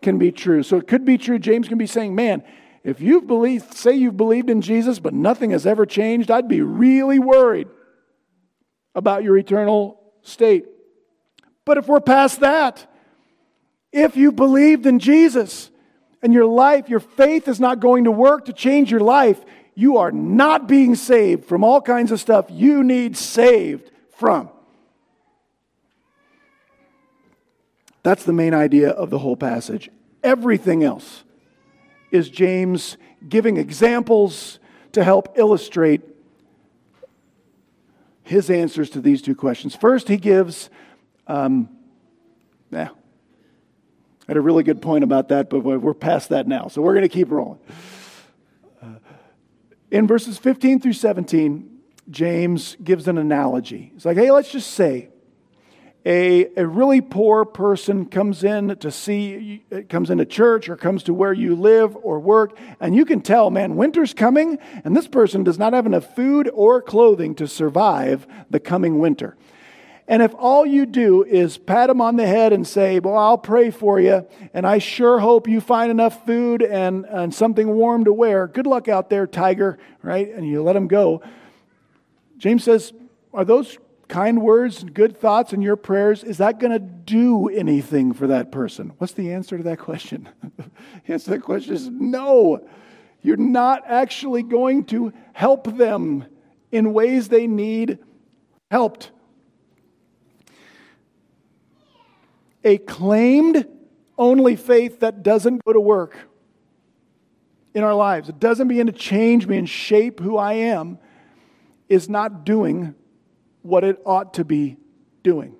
can 0.00 0.18
be 0.18 0.30
true. 0.30 0.62
So 0.62 0.76
it 0.76 0.86
could 0.86 1.04
be 1.04 1.18
true. 1.18 1.38
James 1.38 1.68
can 1.68 1.78
be 1.78 1.86
saying, 1.86 2.14
man, 2.14 2.42
if 2.84 3.00
you've 3.00 3.26
believed, 3.26 3.74
say 3.74 3.94
you've 3.94 4.16
believed 4.16 4.50
in 4.50 4.60
Jesus, 4.60 4.98
but 4.98 5.14
nothing 5.14 5.50
has 5.52 5.66
ever 5.66 5.86
changed, 5.86 6.30
I'd 6.30 6.48
be 6.48 6.62
really 6.62 7.18
worried 7.18 7.68
about 8.94 9.22
your 9.22 9.36
eternal 9.36 10.00
state. 10.22 10.66
But 11.64 11.78
if 11.78 11.86
we're 11.86 12.00
past 12.00 12.40
that, 12.40 12.86
if 13.92 14.16
you 14.16 14.32
believed 14.32 14.86
in 14.86 14.98
Jesus 14.98 15.70
and 16.22 16.32
your 16.32 16.46
life, 16.46 16.88
your 16.88 17.00
faith 17.00 17.46
is 17.46 17.60
not 17.60 17.78
going 17.78 18.04
to 18.04 18.10
work 18.10 18.46
to 18.46 18.52
change 18.52 18.90
your 18.90 19.00
life, 19.00 19.40
you 19.74 19.98
are 19.98 20.10
not 20.10 20.66
being 20.66 20.94
saved 20.94 21.44
from 21.44 21.62
all 21.62 21.80
kinds 21.80 22.10
of 22.10 22.20
stuff 22.20 22.46
you 22.50 22.82
need 22.82 23.16
saved 23.16 23.90
from. 24.16 24.50
That's 28.02 28.24
the 28.24 28.32
main 28.32 28.54
idea 28.54 28.90
of 28.90 29.10
the 29.10 29.18
whole 29.20 29.36
passage. 29.36 29.88
Everything 30.24 30.82
else 30.82 31.22
is 32.12 32.28
James 32.28 32.96
giving 33.28 33.56
examples 33.56 34.58
to 34.92 35.02
help 35.02 35.36
illustrate 35.36 36.02
his 38.22 38.50
answers 38.50 38.90
to 38.90 39.00
these 39.00 39.22
two 39.22 39.34
questions. 39.34 39.74
First, 39.74 40.08
he 40.08 40.16
gives, 40.16 40.70
um, 41.26 41.68
I 42.72 42.90
had 44.28 44.36
a 44.36 44.40
really 44.40 44.62
good 44.62 44.80
point 44.80 45.02
about 45.02 45.28
that, 45.28 45.50
but 45.50 45.60
we're 45.60 45.94
past 45.94 46.28
that 46.28 46.46
now, 46.46 46.68
so 46.68 46.80
we're 46.82 46.94
going 46.94 47.02
to 47.02 47.08
keep 47.08 47.30
rolling. 47.30 47.58
Uh, 48.80 48.86
in 49.90 50.06
verses 50.06 50.38
15 50.38 50.80
through 50.80 50.92
17, 50.92 51.78
James 52.10 52.76
gives 52.82 53.08
an 53.08 53.18
analogy. 53.18 53.92
It's 53.96 54.04
like, 54.04 54.16
hey, 54.16 54.30
let's 54.30 54.50
just 54.50 54.70
say 54.72 55.08
a, 56.04 56.48
a 56.56 56.66
really 56.66 57.00
poor 57.00 57.44
person 57.44 58.06
comes 58.06 58.42
in 58.42 58.76
to 58.76 58.90
see, 58.90 59.64
comes 59.88 60.10
into 60.10 60.24
church 60.24 60.68
or 60.68 60.76
comes 60.76 61.04
to 61.04 61.14
where 61.14 61.32
you 61.32 61.54
live 61.54 61.96
or 61.96 62.18
work, 62.18 62.58
and 62.80 62.94
you 62.96 63.04
can 63.04 63.20
tell, 63.20 63.50
man, 63.50 63.76
winter's 63.76 64.12
coming, 64.12 64.58
and 64.84 64.96
this 64.96 65.06
person 65.06 65.44
does 65.44 65.58
not 65.58 65.72
have 65.72 65.86
enough 65.86 66.14
food 66.16 66.50
or 66.52 66.82
clothing 66.82 67.34
to 67.36 67.46
survive 67.46 68.26
the 68.50 68.58
coming 68.58 68.98
winter. 68.98 69.36
And 70.08 70.20
if 70.20 70.34
all 70.36 70.66
you 70.66 70.84
do 70.86 71.22
is 71.22 71.56
pat 71.56 71.86
them 71.86 72.00
on 72.00 72.16
the 72.16 72.26
head 72.26 72.52
and 72.52 72.66
say, 72.66 72.98
Well, 72.98 73.16
I'll 73.16 73.38
pray 73.38 73.70
for 73.70 74.00
you, 74.00 74.26
and 74.52 74.66
I 74.66 74.78
sure 74.78 75.20
hope 75.20 75.46
you 75.46 75.60
find 75.60 75.92
enough 75.92 76.26
food 76.26 76.62
and, 76.62 77.06
and 77.06 77.32
something 77.32 77.68
warm 77.68 78.04
to 78.04 78.12
wear, 78.12 78.48
good 78.48 78.66
luck 78.66 78.88
out 78.88 79.08
there, 79.08 79.28
tiger, 79.28 79.78
right? 80.02 80.28
And 80.28 80.46
you 80.46 80.62
let 80.62 80.72
them 80.72 80.88
go. 80.88 81.22
James 82.38 82.64
says, 82.64 82.92
Are 83.32 83.44
those 83.44 83.78
kind 84.12 84.42
words 84.42 84.82
and 84.82 84.92
good 84.92 85.16
thoughts 85.16 85.54
and 85.54 85.62
your 85.62 85.74
prayers, 85.74 86.22
is 86.22 86.36
that 86.36 86.60
going 86.60 86.70
to 86.70 86.78
do 86.78 87.48
anything 87.48 88.12
for 88.12 88.26
that 88.26 88.52
person? 88.52 88.92
What's 88.98 89.14
the 89.14 89.32
answer 89.32 89.56
to 89.56 89.62
that 89.64 89.78
question? 89.78 90.28
the 90.58 91.12
answer 91.12 91.24
to 91.24 91.30
that 91.30 91.42
question 91.42 91.72
is 91.72 91.88
no. 91.88 92.68
You're 93.22 93.38
not 93.38 93.84
actually 93.86 94.42
going 94.42 94.84
to 94.86 95.14
help 95.32 95.78
them 95.78 96.26
in 96.70 96.92
ways 96.92 97.28
they 97.28 97.46
need 97.46 98.00
helped. 98.70 99.10
A 102.64 102.76
claimed 102.76 103.66
only 104.18 104.56
faith 104.56 105.00
that 105.00 105.22
doesn't 105.22 105.64
go 105.64 105.72
to 105.72 105.80
work 105.80 106.18
in 107.72 107.82
our 107.82 107.94
lives, 107.94 108.28
it 108.28 108.38
doesn't 108.38 108.68
begin 108.68 108.88
to 108.88 108.92
change 108.92 109.46
me 109.46 109.56
and 109.56 109.66
shape 109.66 110.20
who 110.20 110.36
I 110.36 110.52
am, 110.52 110.98
is 111.88 112.10
not 112.10 112.44
doing 112.44 112.94
what 113.62 113.84
it 113.84 114.00
ought 114.04 114.34
to 114.34 114.44
be 114.44 114.76
doing. 115.22 115.54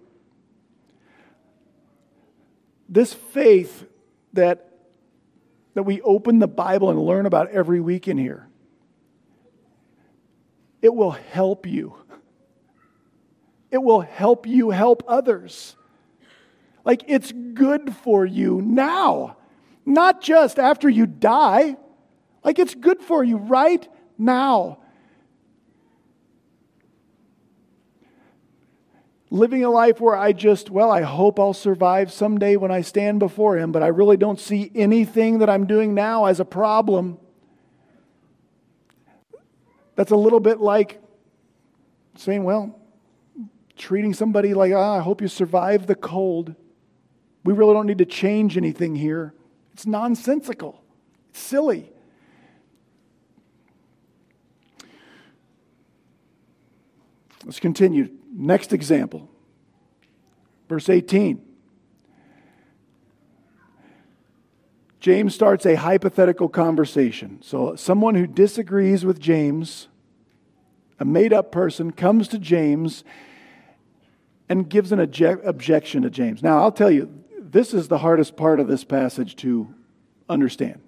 This 2.88 3.14
faith 3.14 3.86
that, 4.34 4.68
that 5.74 5.84
we 5.84 6.00
open 6.02 6.38
the 6.38 6.48
Bible 6.48 6.90
and 6.90 7.00
learn 7.00 7.26
about 7.26 7.50
every 7.50 7.80
week 7.80 8.08
in 8.08 8.18
here, 8.18 8.48
it 10.82 10.94
will 10.94 11.12
help 11.12 11.66
you. 11.66 11.96
It 13.70 13.82
will 13.82 14.00
help 14.00 14.46
you 14.46 14.70
help 14.70 15.02
others. 15.08 15.76
Like 16.84 17.04
it's 17.06 17.32
good 17.32 17.94
for 17.94 18.26
you 18.26 18.60
now, 18.60 19.36
not 19.86 20.20
just 20.20 20.58
after 20.58 20.88
you 20.88 21.06
die. 21.06 21.76
Like 22.44 22.58
it's 22.58 22.74
good 22.74 23.00
for 23.00 23.22
you 23.22 23.36
right 23.36 23.86
now. 24.18 24.81
Living 29.32 29.64
a 29.64 29.70
life 29.70 29.98
where 29.98 30.14
I 30.14 30.32
just, 30.32 30.68
well, 30.68 30.90
I 30.90 31.00
hope 31.00 31.40
I'll 31.40 31.54
survive 31.54 32.12
someday 32.12 32.56
when 32.56 32.70
I 32.70 32.82
stand 32.82 33.18
before 33.18 33.56
Him, 33.56 33.72
but 33.72 33.82
I 33.82 33.86
really 33.86 34.18
don't 34.18 34.38
see 34.38 34.70
anything 34.74 35.38
that 35.38 35.48
I'm 35.48 35.66
doing 35.66 35.94
now 35.94 36.26
as 36.26 36.38
a 36.38 36.44
problem. 36.44 37.18
That's 39.96 40.10
a 40.10 40.16
little 40.16 40.38
bit 40.38 40.60
like 40.60 41.02
saying, 42.14 42.44
well, 42.44 42.78
treating 43.74 44.12
somebody 44.12 44.52
like, 44.52 44.74
ah, 44.74 44.98
I 44.98 45.00
hope 45.00 45.22
you 45.22 45.28
survive 45.28 45.86
the 45.86 45.94
cold. 45.94 46.54
We 47.42 47.54
really 47.54 47.72
don't 47.72 47.86
need 47.86 47.98
to 47.98 48.04
change 48.04 48.58
anything 48.58 48.94
here. 48.94 49.32
It's 49.72 49.86
nonsensical, 49.86 50.82
it's 51.30 51.40
silly. 51.40 51.90
Let's 57.46 57.58
continue. 57.58 58.10
Next 58.34 58.72
example, 58.72 59.28
verse 60.68 60.88
18. 60.88 61.40
James 65.00 65.34
starts 65.34 65.66
a 65.66 65.74
hypothetical 65.74 66.48
conversation. 66.48 67.40
So, 67.42 67.74
someone 67.74 68.14
who 68.14 68.26
disagrees 68.26 69.04
with 69.04 69.18
James, 69.18 69.88
a 71.00 71.04
made 71.04 71.32
up 71.32 71.50
person, 71.50 71.90
comes 71.90 72.28
to 72.28 72.38
James 72.38 73.02
and 74.48 74.68
gives 74.68 74.92
an 74.92 75.00
obje- 75.00 75.44
objection 75.44 76.02
to 76.02 76.10
James. 76.10 76.42
Now, 76.42 76.60
I'll 76.60 76.72
tell 76.72 76.90
you, 76.90 77.12
this 77.40 77.74
is 77.74 77.88
the 77.88 77.98
hardest 77.98 78.36
part 78.36 78.60
of 78.60 78.68
this 78.68 78.84
passage 78.84 79.34
to 79.36 79.74
understand 80.28 80.80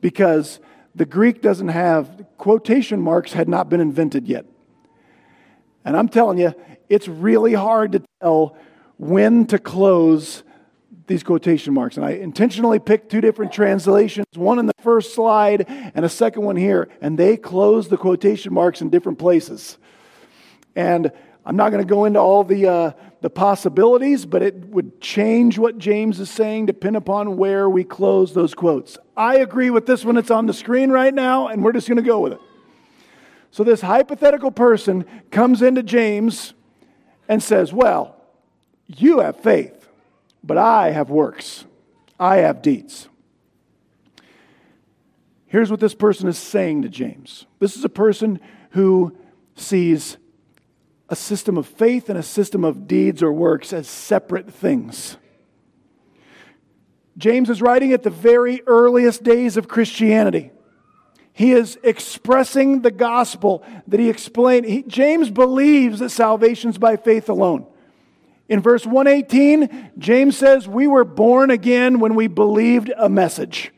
because 0.00 0.60
the 0.94 1.06
Greek 1.06 1.40
doesn't 1.40 1.68
have 1.68 2.26
quotation 2.36 3.00
marks, 3.00 3.32
had 3.32 3.48
not 3.48 3.68
been 3.68 3.80
invented 3.80 4.28
yet. 4.28 4.44
And 5.84 5.96
I'm 5.96 6.08
telling 6.08 6.38
you, 6.38 6.54
it's 6.88 7.08
really 7.08 7.54
hard 7.54 7.92
to 7.92 8.02
tell 8.20 8.56
when 8.98 9.46
to 9.46 9.58
close 9.58 10.42
these 11.06 11.22
quotation 11.22 11.74
marks. 11.74 11.96
And 11.96 12.06
I 12.06 12.12
intentionally 12.12 12.78
picked 12.78 13.10
two 13.10 13.20
different 13.20 13.52
translations, 13.52 14.26
one 14.34 14.58
in 14.58 14.66
the 14.66 14.72
first 14.80 15.14
slide 15.14 15.64
and 15.68 16.04
a 16.04 16.08
second 16.08 16.44
one 16.44 16.56
here, 16.56 16.88
and 17.00 17.18
they 17.18 17.36
close 17.36 17.88
the 17.88 17.96
quotation 17.96 18.54
marks 18.54 18.80
in 18.80 18.90
different 18.90 19.18
places. 19.18 19.76
And 20.76 21.10
I'm 21.44 21.56
not 21.56 21.70
going 21.70 21.82
to 21.82 21.88
go 21.88 22.04
into 22.04 22.20
all 22.20 22.44
the, 22.44 22.66
uh, 22.66 22.92
the 23.22 23.30
possibilities, 23.30 24.24
but 24.24 24.42
it 24.42 24.54
would 24.66 25.00
change 25.00 25.58
what 25.58 25.78
James 25.78 26.20
is 26.20 26.30
saying 26.30 26.66
depending 26.66 26.98
upon 26.98 27.36
where 27.36 27.68
we 27.68 27.82
close 27.82 28.34
those 28.34 28.54
quotes. 28.54 28.98
I 29.16 29.38
agree 29.38 29.70
with 29.70 29.86
this 29.86 30.04
one 30.04 30.14
that's 30.14 30.30
on 30.30 30.46
the 30.46 30.54
screen 30.54 30.90
right 30.90 31.12
now, 31.12 31.48
and 31.48 31.64
we're 31.64 31.72
just 31.72 31.88
going 31.88 31.96
to 31.96 32.02
go 32.02 32.20
with 32.20 32.34
it. 32.34 32.40
So 33.50 33.64
this 33.64 33.80
hypothetical 33.80 34.50
person 34.50 35.04
comes 35.30 35.62
into 35.62 35.82
James 35.82 36.54
and 37.28 37.42
says, 37.42 37.72
Well, 37.72 38.16
you 38.86 39.20
have 39.20 39.36
faith, 39.36 39.88
but 40.42 40.58
I 40.58 40.90
have 40.90 41.10
works. 41.10 41.64
I 42.18 42.38
have 42.38 42.62
deeds. 42.62 43.08
Here's 45.46 45.70
what 45.70 45.80
this 45.80 45.94
person 45.94 46.28
is 46.28 46.38
saying 46.38 46.82
to 46.82 46.88
James 46.88 47.46
this 47.58 47.76
is 47.76 47.84
a 47.84 47.88
person 47.88 48.40
who 48.70 49.16
sees 49.56 50.16
a 51.08 51.16
system 51.16 51.58
of 51.58 51.66
faith 51.66 52.08
and 52.08 52.16
a 52.16 52.22
system 52.22 52.64
of 52.64 52.86
deeds 52.86 53.20
or 53.20 53.32
works 53.32 53.72
as 53.72 53.88
separate 53.88 54.52
things. 54.52 55.16
James 57.18 57.50
is 57.50 57.60
writing 57.60 57.92
at 57.92 58.04
the 58.04 58.10
very 58.10 58.62
earliest 58.66 59.24
days 59.24 59.56
of 59.56 59.66
Christianity. 59.66 60.52
He 61.40 61.52
is 61.52 61.78
expressing 61.82 62.82
the 62.82 62.90
gospel 62.90 63.64
that 63.88 63.98
he 63.98 64.10
explained. 64.10 64.66
He, 64.66 64.82
James 64.82 65.30
believes 65.30 66.00
that 66.00 66.10
salvation 66.10 66.68
is 66.68 66.76
by 66.76 66.98
faith 66.98 67.30
alone. 67.30 67.64
In 68.50 68.60
verse 68.60 68.84
118, 68.84 69.92
James 69.96 70.36
says, 70.36 70.68
We 70.68 70.86
were 70.86 71.06
born 71.06 71.50
again 71.50 71.98
when 71.98 72.14
we 72.14 72.26
believed 72.26 72.92
a 72.94 73.08
message. 73.08 73.72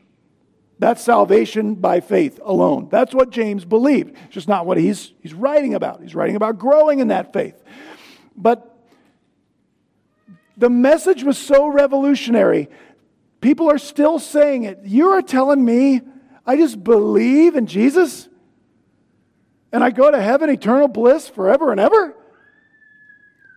That's 0.77 1.01
salvation 1.01 1.75
by 1.75 2.01
faith 2.01 2.37
alone. 2.43 2.89
That's 2.91 3.13
what 3.13 3.29
James 3.29 3.63
believed. 3.63 4.17
It's 4.25 4.33
just 4.33 4.49
not 4.49 4.65
what 4.65 4.77
he's, 4.77 5.13
he's 5.21 5.33
writing 5.33 5.73
about. 5.73 6.01
He's 6.01 6.15
writing 6.15 6.35
about 6.35 6.59
growing 6.59 6.99
in 6.99 7.07
that 7.07 7.31
faith. 7.31 7.55
But 8.35 8.77
the 10.57 10.69
message 10.69 11.23
was 11.23 11.37
so 11.37 11.67
revolutionary, 11.67 12.67
people 13.39 13.71
are 13.71 13.77
still 13.77 14.19
saying 14.19 14.65
it. 14.65 14.79
You 14.83 15.11
are 15.11 15.21
telling 15.21 15.63
me 15.63 16.01
I 16.45 16.57
just 16.57 16.83
believe 16.83 17.55
in 17.55 17.67
Jesus 17.67 18.27
and 19.71 19.83
I 19.83 19.89
go 19.89 20.11
to 20.11 20.21
heaven, 20.21 20.49
eternal 20.49 20.87
bliss 20.87 21.27
forever 21.27 21.71
and 21.71 21.79
ever? 21.79 22.15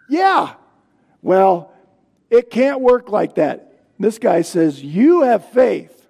Yeah. 0.09 0.55
Well, 1.21 1.73
it 2.31 2.51
can't 2.51 2.81
work 2.81 3.11
like 3.11 3.35
that. 3.35 3.75
This 3.99 4.19
guy 4.19 4.43
says, 4.43 4.83
You 4.83 5.23
have 5.23 5.51
faith, 5.51 6.09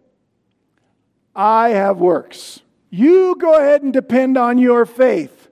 I 1.34 1.70
have 1.70 1.98
works. 1.98 2.60
You 2.88 3.36
go 3.38 3.58
ahead 3.58 3.82
and 3.82 3.92
depend 3.92 4.38
on 4.38 4.58
your 4.58 4.86
faith. 4.86 5.48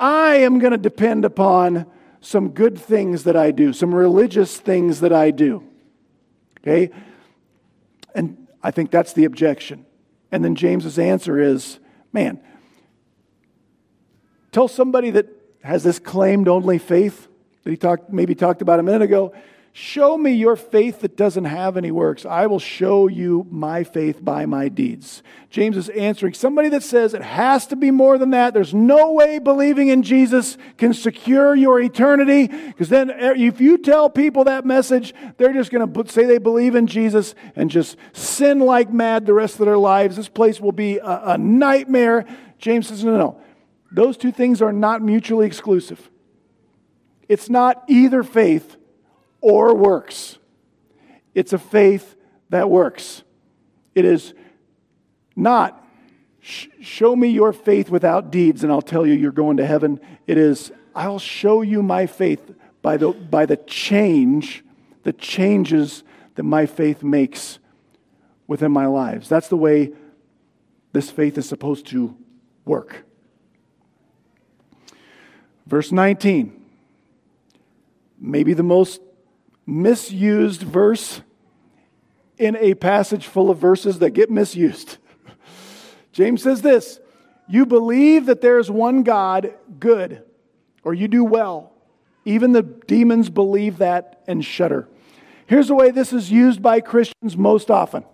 I 0.00 0.36
am 0.36 0.58
going 0.58 0.72
to 0.72 0.78
depend 0.78 1.24
upon 1.24 1.86
some 2.20 2.48
good 2.48 2.78
things 2.78 3.24
that 3.24 3.36
I 3.36 3.50
do, 3.50 3.72
some 3.72 3.94
religious 3.94 4.56
things 4.56 5.00
that 5.00 5.12
I 5.12 5.30
do. 5.30 5.62
Okay? 6.60 6.90
And 8.14 8.48
I 8.62 8.70
think 8.70 8.90
that's 8.90 9.12
the 9.12 9.26
objection. 9.26 9.84
And 10.34 10.44
then 10.44 10.56
James's 10.56 10.98
answer 10.98 11.38
is, 11.38 11.78
man, 12.12 12.40
tell 14.50 14.66
somebody 14.66 15.10
that 15.10 15.28
has 15.62 15.84
this 15.84 16.00
claimed 16.00 16.48
only 16.48 16.78
faith 16.78 17.28
that 17.62 17.70
he 17.70 17.76
talked 17.76 18.10
maybe 18.12 18.34
talked 18.34 18.60
about 18.60 18.80
a 18.80 18.82
minute 18.82 19.02
ago, 19.02 19.32
Show 19.76 20.16
me 20.16 20.30
your 20.30 20.54
faith 20.54 21.00
that 21.00 21.16
doesn't 21.16 21.46
have 21.46 21.76
any 21.76 21.90
works. 21.90 22.24
I 22.24 22.46
will 22.46 22.60
show 22.60 23.08
you 23.08 23.44
my 23.50 23.82
faith 23.82 24.24
by 24.24 24.46
my 24.46 24.68
deeds. 24.68 25.20
James 25.50 25.76
is 25.76 25.88
answering 25.88 26.32
somebody 26.32 26.68
that 26.68 26.84
says 26.84 27.12
it 27.12 27.22
has 27.22 27.66
to 27.66 27.74
be 27.74 27.90
more 27.90 28.16
than 28.16 28.30
that. 28.30 28.54
There's 28.54 28.72
no 28.72 29.10
way 29.10 29.40
believing 29.40 29.88
in 29.88 30.04
Jesus 30.04 30.56
can 30.76 30.94
secure 30.94 31.56
your 31.56 31.80
eternity. 31.80 32.46
Because 32.46 32.88
then, 32.88 33.10
eh, 33.10 33.34
if 33.36 33.60
you 33.60 33.76
tell 33.76 34.08
people 34.08 34.44
that 34.44 34.64
message, 34.64 35.12
they're 35.38 35.52
just 35.52 35.72
going 35.72 35.92
to 35.92 36.12
say 36.12 36.24
they 36.24 36.38
believe 36.38 36.76
in 36.76 36.86
Jesus 36.86 37.34
and 37.56 37.68
just 37.68 37.96
sin 38.12 38.60
like 38.60 38.92
mad 38.92 39.26
the 39.26 39.34
rest 39.34 39.58
of 39.58 39.66
their 39.66 39.76
lives. 39.76 40.14
This 40.14 40.28
place 40.28 40.60
will 40.60 40.70
be 40.70 40.98
a, 40.98 41.32
a 41.32 41.36
nightmare. 41.36 42.26
James 42.58 42.86
says, 42.86 43.02
no, 43.02 43.16
no. 43.16 43.40
Those 43.90 44.16
two 44.16 44.30
things 44.30 44.62
are 44.62 44.72
not 44.72 45.02
mutually 45.02 45.48
exclusive. 45.48 46.12
It's 47.28 47.50
not 47.50 47.82
either 47.88 48.22
faith 48.22 48.76
or 49.44 49.74
works. 49.74 50.38
It's 51.34 51.52
a 51.52 51.58
faith 51.58 52.16
that 52.48 52.70
works. 52.70 53.22
It 53.94 54.06
is 54.06 54.32
not 55.36 55.82
show 56.40 57.14
me 57.14 57.28
your 57.28 57.52
faith 57.52 57.90
without 57.90 58.30
deeds 58.30 58.64
and 58.64 58.72
I'll 58.72 58.82
tell 58.82 59.06
you 59.06 59.12
you're 59.12 59.32
going 59.32 59.58
to 59.58 59.66
heaven. 59.66 60.00
It 60.26 60.38
is 60.38 60.72
I'll 60.94 61.18
show 61.18 61.60
you 61.60 61.82
my 61.82 62.06
faith 62.06 62.54
by 62.80 62.96
the, 62.96 63.10
by 63.10 63.44
the 63.44 63.58
change, 63.58 64.64
the 65.02 65.12
changes 65.12 66.04
that 66.36 66.44
my 66.44 66.64
faith 66.64 67.02
makes 67.02 67.58
within 68.46 68.72
my 68.72 68.86
lives. 68.86 69.28
That's 69.28 69.48
the 69.48 69.56
way 69.56 69.92
this 70.92 71.10
faith 71.10 71.36
is 71.36 71.46
supposed 71.46 71.86
to 71.88 72.16
work. 72.64 73.04
Verse 75.66 75.92
19, 75.92 76.62
maybe 78.18 78.54
the 78.54 78.62
most 78.62 79.00
misused 79.66 80.62
verse 80.62 81.22
in 82.38 82.56
a 82.56 82.74
passage 82.74 83.26
full 83.26 83.50
of 83.50 83.58
verses 83.58 84.00
that 84.00 84.10
get 84.10 84.30
misused. 84.30 84.98
James 86.12 86.42
says 86.42 86.62
this 86.62 87.00
You 87.48 87.66
believe 87.66 88.26
that 88.26 88.40
there 88.40 88.58
is 88.58 88.70
one 88.70 89.02
God, 89.02 89.54
good, 89.78 90.22
or 90.82 90.94
you 90.94 91.08
do 91.08 91.24
well. 91.24 91.72
Even 92.24 92.52
the 92.52 92.62
demons 92.62 93.28
believe 93.28 93.78
that 93.78 94.22
and 94.26 94.44
shudder. 94.44 94.88
Here's 95.46 95.68
the 95.68 95.74
way 95.74 95.90
this 95.90 96.12
is 96.12 96.30
used 96.30 96.62
by 96.62 96.80
Christians 96.80 97.36
most 97.36 97.70
often 97.70 98.04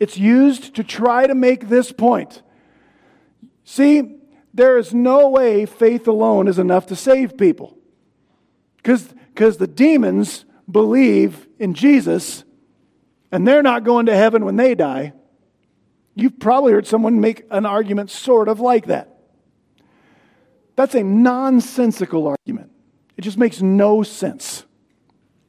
it's 0.00 0.18
used 0.18 0.74
to 0.76 0.84
try 0.84 1.26
to 1.26 1.34
make 1.34 1.68
this 1.68 1.92
point. 1.92 2.42
See, 3.64 4.16
there 4.52 4.76
is 4.76 4.92
no 4.92 5.28
way 5.30 5.66
faith 5.66 6.06
alone 6.06 6.48
is 6.48 6.58
enough 6.58 6.86
to 6.86 6.96
save 6.96 7.38
people. 7.38 7.76
Because 8.76 9.14
the 9.34 9.66
demons 9.66 10.44
believe 10.70 11.46
in 11.58 11.74
Jesus 11.74 12.44
and 13.30 13.46
they're 13.46 13.62
not 13.62 13.84
going 13.84 14.06
to 14.06 14.16
heaven 14.16 14.44
when 14.44 14.56
they 14.56 14.74
die. 14.74 15.12
You've 16.14 16.38
probably 16.38 16.72
heard 16.72 16.86
someone 16.86 17.20
make 17.20 17.44
an 17.50 17.66
argument 17.66 18.10
sort 18.10 18.48
of 18.48 18.60
like 18.60 18.86
that. 18.86 19.18
That's 20.76 20.94
a 20.94 21.02
nonsensical 21.02 22.28
argument. 22.28 22.70
It 23.16 23.22
just 23.22 23.38
makes 23.38 23.60
no 23.60 24.02
sense. 24.02 24.64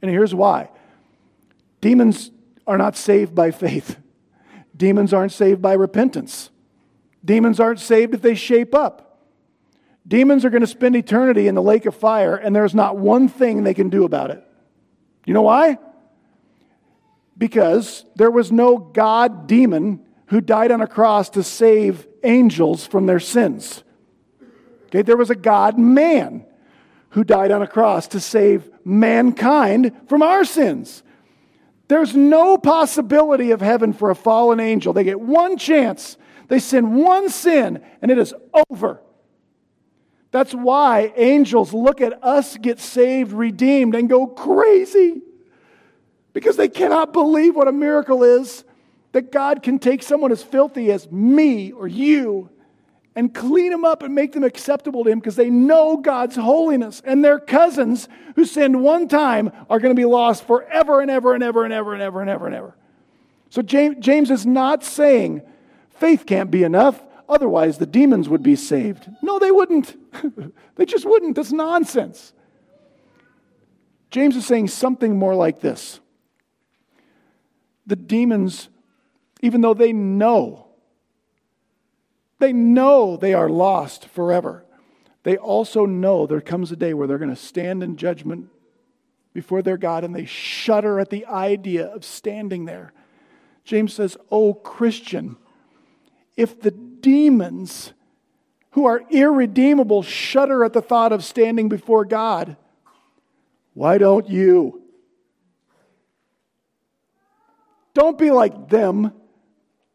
And 0.01 0.09
here's 0.11 0.33
why 0.33 0.69
demons 1.81 2.31
are 2.65 2.77
not 2.77 2.95
saved 2.95 3.35
by 3.35 3.51
faith, 3.51 3.97
demons 4.75 5.13
aren't 5.13 5.31
saved 5.31 5.61
by 5.61 5.73
repentance, 5.73 6.49
demons 7.23 7.59
aren't 7.59 7.79
saved 7.79 8.13
if 8.13 8.21
they 8.21 8.35
shape 8.35 8.73
up. 8.73 9.04
Demons 10.07 10.45
are 10.45 10.49
going 10.49 10.61
to 10.61 10.67
spend 10.67 10.95
eternity 10.95 11.47
in 11.47 11.55
the 11.55 11.61
lake 11.61 11.85
of 11.85 11.95
fire, 11.95 12.35
and 12.35 12.55
there's 12.55 12.75
not 12.75 12.97
one 12.97 13.27
thing 13.27 13.63
they 13.63 13.73
can 13.73 13.89
do 13.89 14.05
about 14.05 14.29
it. 14.29 14.43
You 15.25 15.33
know 15.33 15.41
why? 15.41 15.79
Because 17.37 18.05
there 18.15 18.29
was 18.29 18.51
no 18.51 18.77
God 18.77 19.47
demon 19.47 20.05
who 20.27 20.41
died 20.41 20.71
on 20.71 20.81
a 20.81 20.87
cross 20.87 21.29
to 21.31 21.43
save 21.43 22.07
angels 22.23 22.85
from 22.85 23.07
their 23.07 23.19
sins. 23.19 23.83
Okay, 24.87 25.01
there 25.01 25.17
was 25.17 25.29
a 25.31 25.35
God 25.35 25.79
man 25.79 26.45
who 27.09 27.23
died 27.23 27.51
on 27.51 27.61
a 27.61 27.67
cross 27.67 28.07
to 28.09 28.19
save 28.19 28.69
mankind 28.83 29.91
from 30.07 30.21
our 30.21 30.45
sins. 30.45 31.01
There's 31.87 32.15
no 32.15 32.57
possibility 32.57 33.51
of 33.51 33.61
heaven 33.61 33.93
for 33.93 34.09
a 34.09 34.15
fallen 34.15 34.59
angel. 34.59 34.93
They 34.93 35.03
get 35.03 35.19
one 35.19 35.57
chance, 35.57 36.17
they 36.47 36.59
sin 36.59 36.95
one 36.95 37.29
sin, 37.29 37.83
and 38.01 38.11
it 38.11 38.17
is 38.17 38.33
over. 38.69 39.01
That's 40.35 40.53
why 40.53 41.13
angels 41.15 41.73
look 41.73 42.01
at 42.01 42.21
us 42.21 42.57
get 42.57 42.81
saved, 42.81 43.31
redeemed, 43.31 43.95
and 43.95 44.09
go 44.09 44.27
crazy 44.27 45.21
because 46.33 46.57
they 46.57 46.67
cannot 46.67 47.13
believe 47.13 47.55
what 47.55 47.69
a 47.69 47.71
miracle 47.71 48.21
is 48.21 48.65
that 49.13 49.31
God 49.31 49.63
can 49.63 49.79
take 49.79 50.03
someone 50.03 50.33
as 50.33 50.43
filthy 50.43 50.91
as 50.91 51.09
me 51.09 51.71
or 51.71 51.87
you 51.87 52.49
and 53.15 53.33
clean 53.33 53.71
them 53.71 53.85
up 53.85 54.03
and 54.03 54.13
make 54.13 54.33
them 54.33 54.43
acceptable 54.43 55.05
to 55.05 55.09
Him 55.09 55.19
because 55.19 55.37
they 55.37 55.49
know 55.49 55.95
God's 55.95 56.35
holiness. 56.35 57.01
And 57.05 57.23
their 57.23 57.39
cousins 57.39 58.09
who 58.35 58.43
sinned 58.43 58.83
one 58.83 59.07
time 59.07 59.53
are 59.69 59.79
going 59.79 59.95
to 59.95 59.97
be 59.97 60.03
lost 60.03 60.45
forever 60.45 60.99
and 60.99 61.09
ever 61.09 61.33
and 61.33 61.45
ever 61.45 61.63
and 61.63 61.71
ever 61.71 61.93
and 61.93 62.01
ever 62.01 62.19
and 62.19 62.29
ever 62.29 62.45
and 62.45 62.55
ever. 62.55 62.75
So 63.51 63.61
James, 63.61 63.95
James 63.99 64.29
is 64.31 64.45
not 64.45 64.83
saying 64.83 65.43
faith 65.91 66.25
can't 66.25 66.51
be 66.51 66.63
enough. 66.63 67.01
Otherwise, 67.27 67.77
the 67.77 67.85
demons 67.85 68.29
would 68.29 68.43
be 68.43 68.55
saved. 68.55 69.09
No, 69.21 69.39
they 69.39 69.51
wouldn't. 69.51 69.95
they 70.75 70.85
just 70.85 71.05
wouldn't. 71.05 71.35
That's 71.35 71.51
nonsense. 71.51 72.33
James 74.11 74.35
is 74.35 74.45
saying 74.45 74.67
something 74.67 75.17
more 75.17 75.35
like 75.35 75.59
this 75.59 75.99
The 77.85 77.95
demons, 77.95 78.69
even 79.41 79.61
though 79.61 79.73
they 79.73 79.91
know, 79.91 80.67
they 82.39 82.53
know 82.53 83.17
they 83.17 83.33
are 83.33 83.49
lost 83.49 84.07
forever, 84.07 84.65
they 85.23 85.37
also 85.37 85.85
know 85.85 86.27
there 86.27 86.41
comes 86.41 86.71
a 86.71 86.75
day 86.75 86.93
where 86.93 87.07
they're 87.07 87.17
going 87.17 87.29
to 87.29 87.35
stand 87.35 87.81
in 87.81 87.97
judgment 87.97 88.49
before 89.33 89.63
their 89.63 89.77
God 89.77 90.03
and 90.03 90.15
they 90.15 90.25
shudder 90.25 90.99
at 90.99 91.09
the 91.09 91.25
idea 91.25 91.87
of 91.87 92.05
standing 92.05 92.65
there. 92.65 92.93
James 93.63 93.93
says, 93.93 94.15
Oh, 94.31 94.53
Christian, 94.53 95.37
if 96.37 96.61
the 96.61 96.71
demons 97.05 97.93
who 98.71 98.85
are 98.87 99.03
irredeemable 99.11 100.01
shudder 100.01 100.65
at 100.65 100.73
the 100.73 100.81
thought 100.81 101.13
of 101.13 101.23
standing 101.23 101.69
before 101.69 102.03
God. 102.03 102.57
Why 103.75 103.99
don't 103.99 104.27
you? 104.27 104.81
Don't 107.93 108.17
be 108.17 108.31
like 108.31 108.69
them. 108.69 109.13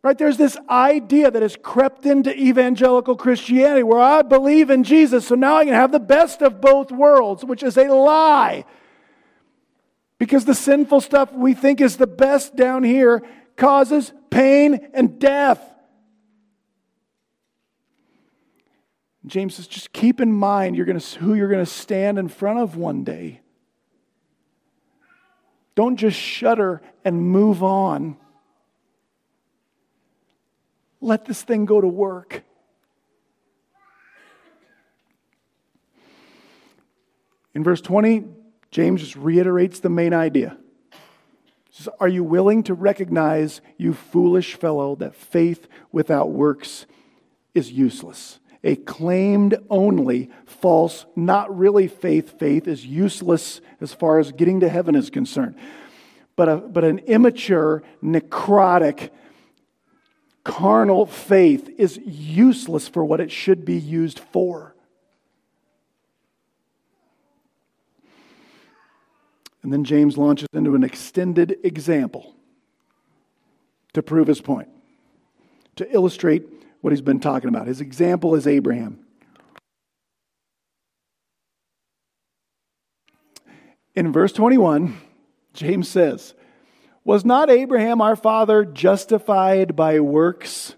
Right? 0.05 0.17
There's 0.17 0.37
this 0.37 0.57
idea 0.69 1.33
that 1.33 1.43
has 1.43 1.57
crept 1.61 2.07
into 2.07 2.33
evangelical 2.33 3.17
Christianity 3.17 3.83
where 3.83 4.01
I 4.01 4.23
believe 4.23 4.71
in 4.71 4.85
Jesus, 4.85 5.27
so 5.27 5.35
now 5.35 5.57
I 5.57 5.65
can 5.65 5.75
have 5.75 5.91
the 5.91 5.99
best 5.99 6.41
of 6.41 6.61
both 6.61 6.93
worlds, 6.93 7.45
which 7.45 7.65
is 7.65 7.77
a 7.77 7.89
lie. 7.89 8.65
Because 10.17 10.45
the 10.45 10.55
sinful 10.55 11.01
stuff 11.01 11.33
we 11.33 11.55
think 11.55 11.81
is 11.81 11.97
the 11.97 12.07
best 12.07 12.55
down 12.55 12.85
here 12.85 13.25
causes 13.57 14.13
pain 14.31 14.91
and 14.95 15.19
death. 15.19 15.70
James 19.27 19.55
says, 19.57 19.67
just 19.67 19.93
keep 19.93 20.21
in 20.21 20.33
mind 20.33 20.77
you're 20.77 20.87
gonna, 20.87 20.99
who 20.99 21.35
you're 21.35 21.49
going 21.49 21.65
to 21.65 21.71
stand 21.71 22.19
in 22.19 22.29
front 22.29 22.59
of 22.59 22.77
one 22.77 23.05
day. 23.05 23.41
Don't 25.75 25.97
just 25.97 26.19
shudder 26.19 26.83
and 27.05 27.23
move 27.23 27.63
on. 27.63 28.17
Let 31.01 31.25
this 31.25 31.43
thing 31.43 31.65
go 31.65 31.81
to 31.81 31.89
work. 31.89 32.43
In 37.55 37.65
verse 37.65 37.81
20, 37.81 38.25
James 38.71 39.01
just 39.01 39.17
reiterates 39.17 39.81
the 39.81 39.89
main 39.89 40.15
idea. 40.15 40.57
Says, 41.71 41.89
Are 41.99 42.09
you 42.09 42.23
willing 42.23 42.63
to 42.65 42.75
recognize, 42.75 43.61
you 43.77 43.95
foolish 43.95 44.55
fellow, 44.55 44.95
that 44.97 45.15
faith 45.15 45.67
without 45.91 46.31
works 46.31 46.87
is 47.55 47.73
useless? 47.73 48.39
A 48.63 48.77
claimed 48.77 49.57
only, 49.71 50.31
false, 50.47 51.07
not 51.17 51.57
really 51.57 51.89
faith 51.89 52.39
faith 52.39 52.69
is 52.69 52.85
useless 52.85 53.61
as 53.81 53.95
far 53.95 54.19
as 54.19 54.33
getting 54.33 54.61
to 54.61 54.69
heaven 54.69 54.95
is 54.95 55.09
concerned. 55.09 55.55
But, 56.37 56.49
a, 56.49 56.57
but 56.57 56.85
an 56.85 56.99
immature, 57.01 57.83
necrotic, 58.03 59.11
carnal 60.45 61.07
faith 61.07 61.71
is 61.79 61.99
useless 62.05 62.89
for 62.89 63.05
what 63.05 63.21
it 63.21 63.31
should 63.31 63.65
be 63.65 63.79
used 63.79 64.19
for. 64.19 64.75
And 69.63 69.73
then 69.73 69.85
James 69.85 70.17
launches 70.17 70.49
into 70.55 70.75
an 70.75 70.85
extended 70.85 71.59
example 71.63 72.35
to 73.93 74.03
prove 74.03 74.27
his 74.27 74.41
point, 74.41 74.69
to 75.77 75.95
illustrate 75.95 76.45
what 76.81 76.93
he's 76.93 77.01
been 77.01 77.21
talking 77.21 77.49
about. 77.49 77.67
His 77.67 77.81
example 77.81 78.35
is 78.35 78.47
Abraham. 78.47 79.01
In 83.95 84.13
verse 84.13 84.33
21, 84.33 84.97
James 85.53 85.89
says, 85.89 86.35
Was 87.05 87.25
not 87.25 87.51
Abraham 87.51 88.01
our 88.01 88.17
father 88.17 88.65
justified 88.65 89.75
by 89.77 90.01
works 90.01 90.75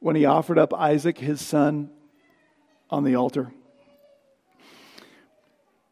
when 0.00 0.16
he 0.16 0.24
offered 0.24 0.58
up 0.58 0.72
Isaac 0.74 1.18
his 1.18 1.40
son 1.40 1.90
on 2.90 3.04
the 3.04 3.14
altar? 3.14 3.52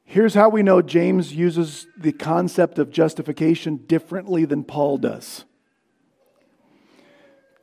Here's 0.04 0.34
how 0.34 0.48
we 0.48 0.62
know 0.62 0.80
James 0.80 1.34
uses 1.34 1.86
the 1.96 2.12
concept 2.12 2.78
of 2.78 2.90
justification 2.90 3.78
differently 3.78 4.44
than 4.44 4.64
Paul 4.64 4.98
does. 4.98 5.44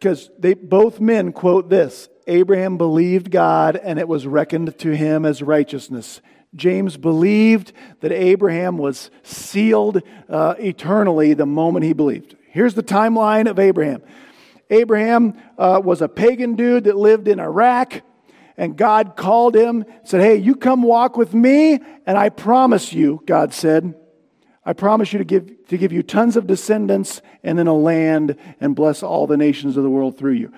Because 0.01 0.31
they 0.39 0.55
both 0.55 0.99
men 0.99 1.31
quote 1.31 1.69
this 1.69 2.09
Abraham 2.25 2.77
believed 2.77 3.29
God 3.29 3.75
and 3.75 3.99
it 3.99 4.07
was 4.07 4.25
reckoned 4.25 4.75
to 4.79 4.95
him 4.95 5.25
as 5.25 5.43
righteousness. 5.43 6.21
James 6.55 6.97
believed 6.97 7.71
that 7.99 8.11
Abraham 8.11 8.79
was 8.79 9.11
sealed 9.21 10.01
uh, 10.27 10.55
eternally 10.57 11.35
the 11.35 11.45
moment 11.45 11.85
he 11.85 11.93
believed. 11.93 12.35
Here's 12.49 12.73
the 12.73 12.83
timeline 12.83 13.47
of 13.47 13.59
Abraham 13.59 14.01
Abraham 14.71 15.39
uh, 15.59 15.79
was 15.83 16.01
a 16.01 16.09
pagan 16.09 16.55
dude 16.55 16.85
that 16.85 16.95
lived 16.95 17.27
in 17.27 17.39
Iraq, 17.39 18.01
and 18.57 18.75
God 18.75 19.15
called 19.15 19.55
him, 19.55 19.85
said, 20.03 20.21
Hey, 20.21 20.37
you 20.37 20.55
come 20.55 20.81
walk 20.81 21.15
with 21.15 21.35
me, 21.35 21.79
and 22.07 22.17
I 22.17 22.29
promise 22.29 22.91
you, 22.91 23.21
God 23.27 23.53
said, 23.53 23.93
I 24.63 24.73
promise 24.73 25.11
you 25.11 25.19
to 25.19 25.25
give, 25.25 25.67
to 25.67 25.77
give 25.77 25.91
you 25.91 26.03
tons 26.03 26.35
of 26.35 26.45
descendants 26.45 27.21
and 27.43 27.57
then 27.57 27.67
a 27.67 27.73
land 27.73 28.35
and 28.59 28.75
bless 28.75 29.01
all 29.01 29.25
the 29.25 29.37
nations 29.37 29.75
of 29.75 29.83
the 29.83 29.89
world 29.89 30.17
through 30.17 30.33
you. 30.33 30.53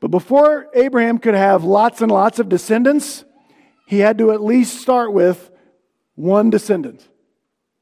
But 0.00 0.10
before 0.10 0.68
Abraham 0.74 1.18
could 1.18 1.34
have 1.34 1.64
lots 1.64 2.00
and 2.00 2.10
lots 2.10 2.38
of 2.38 2.48
descendants, 2.48 3.24
he 3.86 4.00
had 4.00 4.18
to 4.18 4.32
at 4.32 4.42
least 4.42 4.80
start 4.80 5.12
with 5.12 5.50
one 6.16 6.50
descendant. 6.50 7.06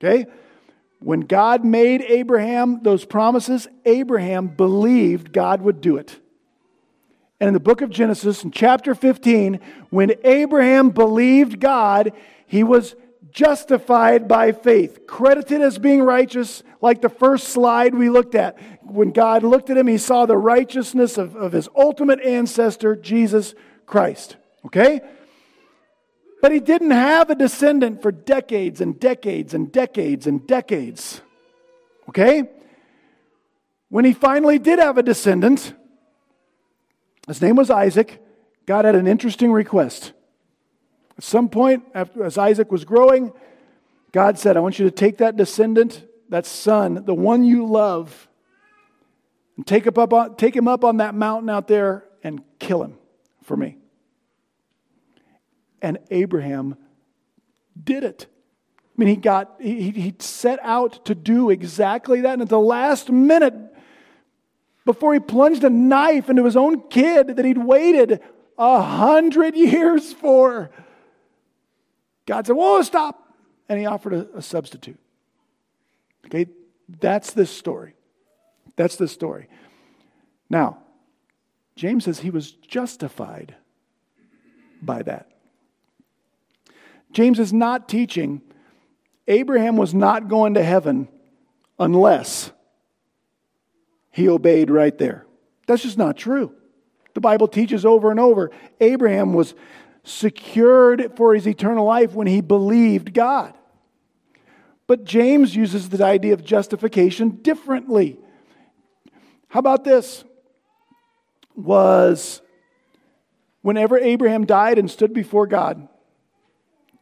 Okay? 0.02 0.26
When 1.00 1.20
God 1.20 1.64
made 1.64 2.02
Abraham 2.02 2.80
those 2.82 3.04
promises, 3.04 3.66
Abraham 3.84 4.48
believed 4.48 5.32
God 5.32 5.62
would 5.62 5.80
do 5.80 5.96
it. 5.96 6.20
And 7.40 7.48
in 7.48 7.54
the 7.54 7.60
book 7.60 7.80
of 7.80 7.90
Genesis, 7.90 8.44
in 8.44 8.50
chapter 8.50 8.94
15, 8.94 9.60
when 9.90 10.12
Abraham 10.24 10.90
believed 10.90 11.58
God, 11.58 12.12
he 12.46 12.62
was 12.62 12.94
justified 13.34 14.28
by 14.28 14.52
faith, 14.52 15.06
credited 15.06 15.60
as 15.60 15.78
being 15.78 16.00
righteous, 16.00 16.62
like 16.80 17.02
the 17.02 17.08
first 17.08 17.48
slide 17.48 17.94
we 17.94 18.08
looked 18.08 18.36
at. 18.36 18.56
When 18.82 19.10
God 19.10 19.42
looked 19.42 19.68
at 19.70 19.76
him, 19.76 19.88
he 19.88 19.98
saw 19.98 20.24
the 20.24 20.36
righteousness 20.36 21.18
of, 21.18 21.34
of 21.34 21.52
his 21.52 21.68
ultimate 21.76 22.20
ancestor, 22.20 22.94
Jesus 22.94 23.54
Christ. 23.86 24.36
Okay? 24.64 25.00
But 26.40 26.52
he 26.52 26.60
didn't 26.60 26.92
have 26.92 27.28
a 27.28 27.34
descendant 27.34 28.02
for 28.02 28.12
decades 28.12 28.80
and 28.80 28.98
decades 29.00 29.52
and 29.52 29.72
decades 29.72 30.28
and 30.28 30.46
decades. 30.46 31.20
Okay? 32.08 32.44
When 33.88 34.04
he 34.04 34.12
finally 34.12 34.60
did 34.60 34.78
have 34.78 34.96
a 34.96 35.02
descendant, 35.02 35.74
his 37.26 37.42
name 37.42 37.56
was 37.56 37.68
Isaac, 37.68 38.22
God 38.66 38.84
had 38.84 38.94
an 38.94 39.08
interesting 39.08 39.50
request. 39.50 40.12
At 41.16 41.24
some 41.24 41.48
point, 41.48 41.84
after, 41.94 42.24
as 42.24 42.38
Isaac 42.38 42.72
was 42.72 42.84
growing, 42.84 43.32
God 44.12 44.38
said, 44.38 44.56
I 44.56 44.60
want 44.60 44.78
you 44.78 44.84
to 44.84 44.90
take 44.90 45.18
that 45.18 45.36
descendant, 45.36 46.04
that 46.28 46.46
son, 46.46 47.04
the 47.04 47.14
one 47.14 47.44
you 47.44 47.66
love, 47.66 48.28
and 49.56 49.66
take, 49.66 49.86
up 49.86 50.12
on, 50.12 50.36
take 50.36 50.56
him 50.56 50.66
up 50.66 50.84
on 50.84 50.96
that 50.96 51.14
mountain 51.14 51.50
out 51.50 51.68
there 51.68 52.04
and 52.22 52.42
kill 52.58 52.82
him 52.82 52.96
for 53.42 53.56
me. 53.56 53.76
And 55.80 55.98
Abraham 56.10 56.76
did 57.82 58.04
it. 58.04 58.26
I 58.76 58.92
mean, 58.96 59.08
he 59.08 59.16
got, 59.16 59.56
he, 59.60 59.90
he 59.90 60.14
set 60.18 60.58
out 60.62 61.04
to 61.06 61.14
do 61.14 61.50
exactly 61.50 62.20
that. 62.22 62.32
And 62.34 62.42
at 62.42 62.48
the 62.48 62.58
last 62.58 63.10
minute, 63.10 63.54
before 64.84 65.14
he 65.14 65.20
plunged 65.20 65.64
a 65.64 65.70
knife 65.70 66.30
into 66.30 66.44
his 66.44 66.56
own 66.56 66.88
kid 66.88 67.28
that 67.36 67.44
he'd 67.44 67.58
waited 67.58 68.20
a 68.56 68.80
hundred 68.80 69.56
years 69.56 70.12
for, 70.12 70.70
God 72.26 72.46
said, 72.46 72.56
Whoa, 72.56 72.82
stop. 72.82 73.32
And 73.68 73.78
he 73.78 73.86
offered 73.86 74.12
a, 74.12 74.28
a 74.36 74.42
substitute. 74.42 74.98
Okay, 76.26 76.46
that's 77.00 77.32
this 77.32 77.50
story. 77.50 77.94
That's 78.76 78.96
the 78.96 79.08
story. 79.08 79.48
Now, 80.50 80.78
James 81.76 82.04
says 82.04 82.20
he 82.20 82.30
was 82.30 82.52
justified 82.52 83.54
by 84.82 85.02
that. 85.02 85.30
James 87.12 87.38
is 87.38 87.52
not 87.52 87.88
teaching 87.88 88.42
Abraham 89.26 89.76
was 89.76 89.94
not 89.94 90.28
going 90.28 90.54
to 90.54 90.62
heaven 90.62 91.08
unless 91.78 92.52
he 94.10 94.28
obeyed 94.28 94.70
right 94.70 94.96
there. 94.98 95.26
That's 95.66 95.82
just 95.82 95.98
not 95.98 96.16
true. 96.16 96.54
The 97.14 97.20
Bible 97.20 97.48
teaches 97.48 97.86
over 97.86 98.10
and 98.10 98.20
over 98.20 98.50
Abraham 98.80 99.32
was 99.32 99.54
secured 100.04 101.12
for 101.16 101.34
his 101.34 101.48
eternal 101.48 101.86
life 101.86 102.12
when 102.12 102.26
he 102.26 102.40
believed 102.40 103.12
God. 103.12 103.54
But 104.86 105.04
James 105.04 105.56
uses 105.56 105.88
the 105.88 106.04
idea 106.04 106.34
of 106.34 106.44
justification 106.44 107.30
differently. 107.42 108.18
How 109.48 109.60
about 109.60 109.84
this? 109.84 110.24
Was 111.56 112.42
whenever 113.62 113.96
Abraham 113.96 114.44
died 114.44 114.78
and 114.78 114.90
stood 114.90 115.14
before 115.14 115.46
God, 115.46 115.88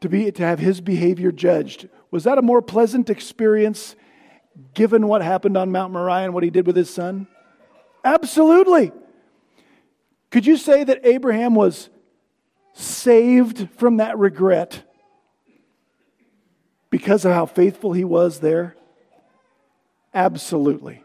to, 0.00 0.09
be, 0.09 0.30
to 0.30 0.42
have 0.42 0.59
his 0.59 0.80
behavior 0.80 1.32
judged. 1.32 1.88
Was 2.11 2.24
that 2.24 2.38
a 2.38 2.42
more 2.42 2.62
pleasant 2.62 3.09
experience 3.09 3.96
given 4.74 5.09
what 5.09 5.22
happened 5.22 5.57
on 5.57 5.72
Mount 5.72 5.92
Moriah 5.92 6.24
and 6.24 6.34
what 6.34 6.44
he 6.44 6.50
did 6.50 6.66
with 6.66 6.76
his 6.76 6.90
son? 6.90 7.26
Absolutely. 8.05 8.92
Could 10.30 10.46
you 10.46 10.57
say 10.57 10.84
that 10.84 11.00
Abraham 11.05 11.55
was 11.55 11.88
saved 12.73 13.68
from 13.77 13.99
that 13.99 14.18
regret 14.18 14.83
because 16.91 17.25
of 17.25 17.33
how 17.33 17.47
faithful 17.47 17.93
he 17.93 18.05
was 18.05 18.41
there? 18.41 18.77
Absolutely. 20.14 21.03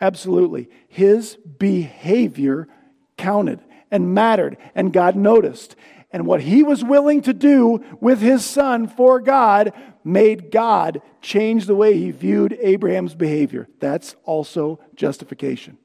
Absolutely. 0.00 0.68
His 0.88 1.36
behavior 1.36 2.68
counted 3.16 3.60
and 3.90 4.14
mattered, 4.14 4.56
and 4.74 4.92
God 4.92 5.16
noticed. 5.16 5.76
And 6.12 6.26
what 6.26 6.40
he 6.40 6.62
was 6.62 6.82
willing 6.82 7.22
to 7.22 7.32
do 7.32 7.84
with 8.00 8.20
his 8.20 8.44
son 8.44 8.88
for 8.88 9.20
God 9.20 9.72
made 10.02 10.50
God 10.50 11.02
change 11.20 11.66
the 11.66 11.74
way 11.74 11.96
he 11.96 12.10
viewed 12.10 12.58
Abraham's 12.60 13.14
behavior. 13.14 13.68
That's 13.78 14.16
also 14.24 14.80
justification. 14.94 15.78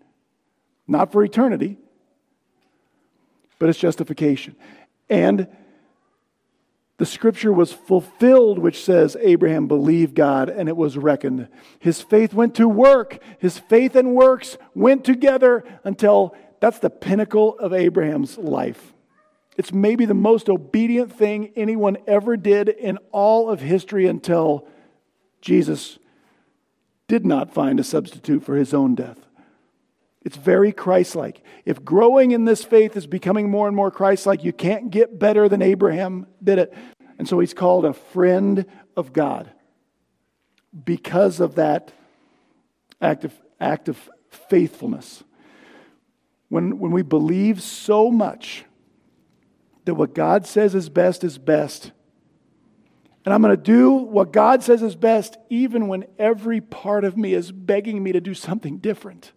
Not 0.88 1.12
for 1.12 1.24
eternity, 1.24 1.78
but 3.60 3.70
it's 3.70 3.80
justification. 3.80 4.56
And 5.10 5.47
the 6.97 7.06
scripture 7.06 7.51
was 7.51 7.74
fulfilled, 7.74 8.58
which 8.58 8.84
says 8.84 9.18
Abraham 9.20 9.68
believed 9.68 10.16
God 10.16 10.49
and 10.49 10.70
it 10.70 10.78
was 10.78 10.97
reckoned. 10.97 11.49
His 11.80 12.01
faith 12.01 12.34
went 12.34 12.56
to 12.56 12.70
work. 12.70 13.20
His 13.38 13.60
faith 13.60 13.95
and 13.95 14.16
works 14.16 14.58
went 14.74 15.03
together 15.03 15.64
until 15.84 16.36
that's 16.62 16.80
the 16.80 16.89
pinnacle 16.89 17.60
of 17.60 17.74
Abraham's 17.74 18.38
life. 18.38 18.93
It's 19.58 19.74
maybe 19.74 20.06
the 20.06 20.14
most 20.14 20.49
obedient 20.49 21.14
thing 21.14 21.51
anyone 21.56 21.97
ever 22.08 22.38
did 22.38 22.70
in 22.70 22.97
all 23.12 23.49
of 23.49 23.60
history 23.62 24.08
until 24.08 24.68
Jesus 25.41 25.99
did 27.08 27.26
not 27.26 27.53
find 27.53 27.80
a 27.80 27.84
substitute 27.84 28.43
for 28.43 28.56
his 28.56 28.74
own 28.74 28.95
death. 28.95 29.20
It's 30.26 30.36
very 30.36 30.71
Christ 30.71 31.15
like. 31.15 31.43
If 31.65 31.86
growing 31.86 32.32
in 32.32 32.45
this 32.45 32.63
faith 32.63 32.97
is 32.97 33.05
becoming 33.05 33.49
more 33.49 33.67
and 33.67 33.76
more 33.76 33.91
Christ 33.91 34.26
like, 34.26 34.43
you 34.43 34.51
can't 34.51 34.89
get 34.89 35.19
better 35.19 35.47
than 35.47 35.61
Abraham 35.61 36.26
did 36.43 36.57
it. 36.57 36.73
And 37.19 37.28
so 37.28 37.39
he's 37.39 37.53
called 37.53 37.86
a 37.86 37.93
friend 37.93 38.65
of 38.97 39.13
God 39.13 39.51
because 40.84 41.39
of 41.39 41.55
that 41.55 41.93
act 42.99 43.23
of, 43.23 43.34
act 43.61 43.88
of 43.88 44.09
faithfulness. 44.49 45.23
When, 46.49 46.80
when 46.80 46.91
we 46.91 47.03
believe 47.03 47.61
so 47.61 48.09
much 48.09 48.65
that 49.86 49.93
what 49.93 50.15
God 50.15 50.47
says 50.47 50.73
is 50.73 50.89
best 50.89 51.23
is 51.23 51.38
best. 51.38 51.91
And 53.26 53.34
I'm 53.34 53.41
going 53.43 53.55
to 53.55 53.61
do 53.61 53.91
what 53.91 54.34
God 54.34 54.63
says 54.63 54.82
is 54.82 54.95
best, 54.95 55.38
even 55.49 55.88
when 55.88 56.05
every 56.17 56.61
part 56.61 57.03
of 57.03 57.15
me 57.15 57.34
is 57.34 57.51
begging 57.51 58.01
me 58.01 58.11
to 58.11 58.21
do 58.21 58.34
something 58.34 58.78
different. 58.80 59.32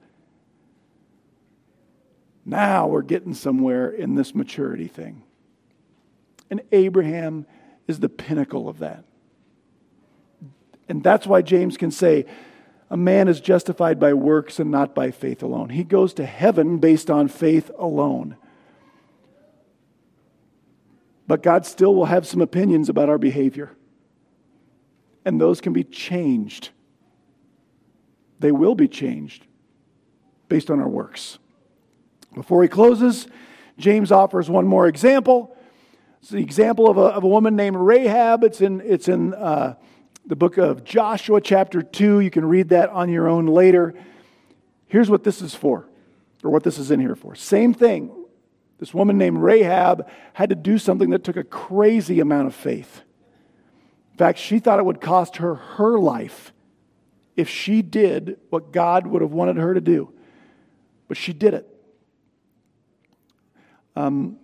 Now 2.49 2.87
we're 2.87 3.03
getting 3.03 3.35
somewhere 3.35 3.91
in 3.91 4.15
this 4.15 4.35
maturity 4.35 4.89
thing. 4.89 5.23
And 6.51 6.63
Abraham 6.73 7.45
is 7.87 8.01
the 8.01 8.09
pinnacle 8.09 8.71
of 8.71 8.79
that. 8.79 9.05
And 10.89 11.05
that's 11.05 11.27
why 11.27 11.43
James 11.43 11.77
can 11.77 11.91
say, 11.91 12.25
a 12.89 12.97
man 12.97 13.29
is 13.29 13.43
justified 13.43 14.01
by 14.01 14.15
works 14.15 14.59
and 14.59 14.71
not 14.71 14.95
by 14.95 15.11
faith 15.11 15.43
alone. 15.43 15.69
He 15.69 15.85
goes 15.85 16.15
to 16.15 16.25
heaven 16.25 16.79
based 16.79 17.11
on 17.11 17.29
faith 17.29 17.71
alone. 17.77 18.39
But 21.27 21.43
God 21.43 21.67
still 21.67 21.95
will 21.95 22.07
have 22.07 22.27
some 22.27 22.41
opinions 22.41 22.89
about 22.89 23.11
our 23.11 23.19
behavior. 23.19 23.77
and 25.29 25.39
those 25.39 25.61
can 25.61 25.75
be 25.75 25.85
changed. 25.85 26.71
They 28.41 28.51
will 28.51 28.75
be 28.75 28.89
changed 28.89 29.47
based 30.49 30.71
on 30.71 30.81
our 30.81 30.89
works. 30.89 31.39
Before 32.39 32.63
he 32.63 32.69
closes, 32.69 33.27
James 33.79 34.13
offers 34.13 34.49
one 34.49 34.65
more 34.65 34.87
example. 34.87 35.57
It's 36.21 36.31
the 36.31 36.39
example 36.39 36.89
of 36.89 36.97
a, 36.97 37.01
of 37.01 37.25
a 37.25 37.27
woman 37.27 37.57
named 37.57 37.77
Rahab. 37.77 38.45
It's 38.45 38.61
in, 38.61 38.81
it's 38.83 39.09
in 39.09 39.35
uh, 39.35 39.75
the 40.25 40.37
book 40.37 40.57
of 40.57 40.85
Joshua, 40.85 41.41
chapter 41.41 41.83
2. 41.83 42.21
You 42.21 42.31
can 42.31 42.45
read 42.45 42.69
that 42.69 42.91
on 42.91 43.09
your 43.09 43.27
own 43.27 43.47
later. 43.47 43.93
Here's 44.87 45.11
what 45.11 45.25
this 45.25 45.43
is 45.43 45.57
for, 45.57 45.89
or 46.45 46.53
what 46.53 46.63
this 46.63 46.79
is 46.79 46.93
in 46.93 47.01
here 47.01 47.17
for. 47.17 47.35
Same 47.35 47.75
thing. 47.75 48.15
This 48.79 48.95
woman 48.95 49.19
named 49.19 49.39
Rahab 49.39 50.09
had 50.33 50.51
to 50.51 50.55
do 50.55 50.79
something 50.79 51.11
that 51.11 51.25
took 51.25 51.37
a 51.37 51.43
crazy 51.43 52.21
amount 52.21 52.47
of 52.47 52.55
faith. 52.55 53.03
In 54.13 54.19
fact, 54.19 54.39
she 54.39 54.61
thought 54.61 54.79
it 54.79 54.85
would 54.85 55.01
cost 55.01 55.39
her 55.39 55.57
her 55.57 55.99
life 55.99 56.53
if 57.35 57.49
she 57.49 57.83
did 57.83 58.39
what 58.51 58.71
God 58.71 59.09
would 59.09 59.23
have 59.23 59.33
wanted 59.33 59.57
her 59.57 59.75
to 59.75 59.81
do. 59.81 60.13
But 61.09 61.17
she 61.17 61.33
did 61.33 61.55
it. 61.55 61.75
Um, 63.99 64.37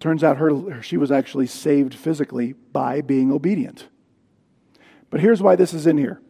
turns 0.00 0.24
out 0.24 0.38
her, 0.38 0.82
she 0.82 0.96
was 0.96 1.12
actually 1.12 1.46
saved 1.46 1.94
physically 1.94 2.54
by 2.72 3.00
being 3.00 3.30
obedient. 3.30 3.86
But 5.08 5.20
here's 5.20 5.40
why 5.40 5.54
this 5.54 5.72
is 5.72 5.86
in 5.86 5.98
here. 5.98 6.20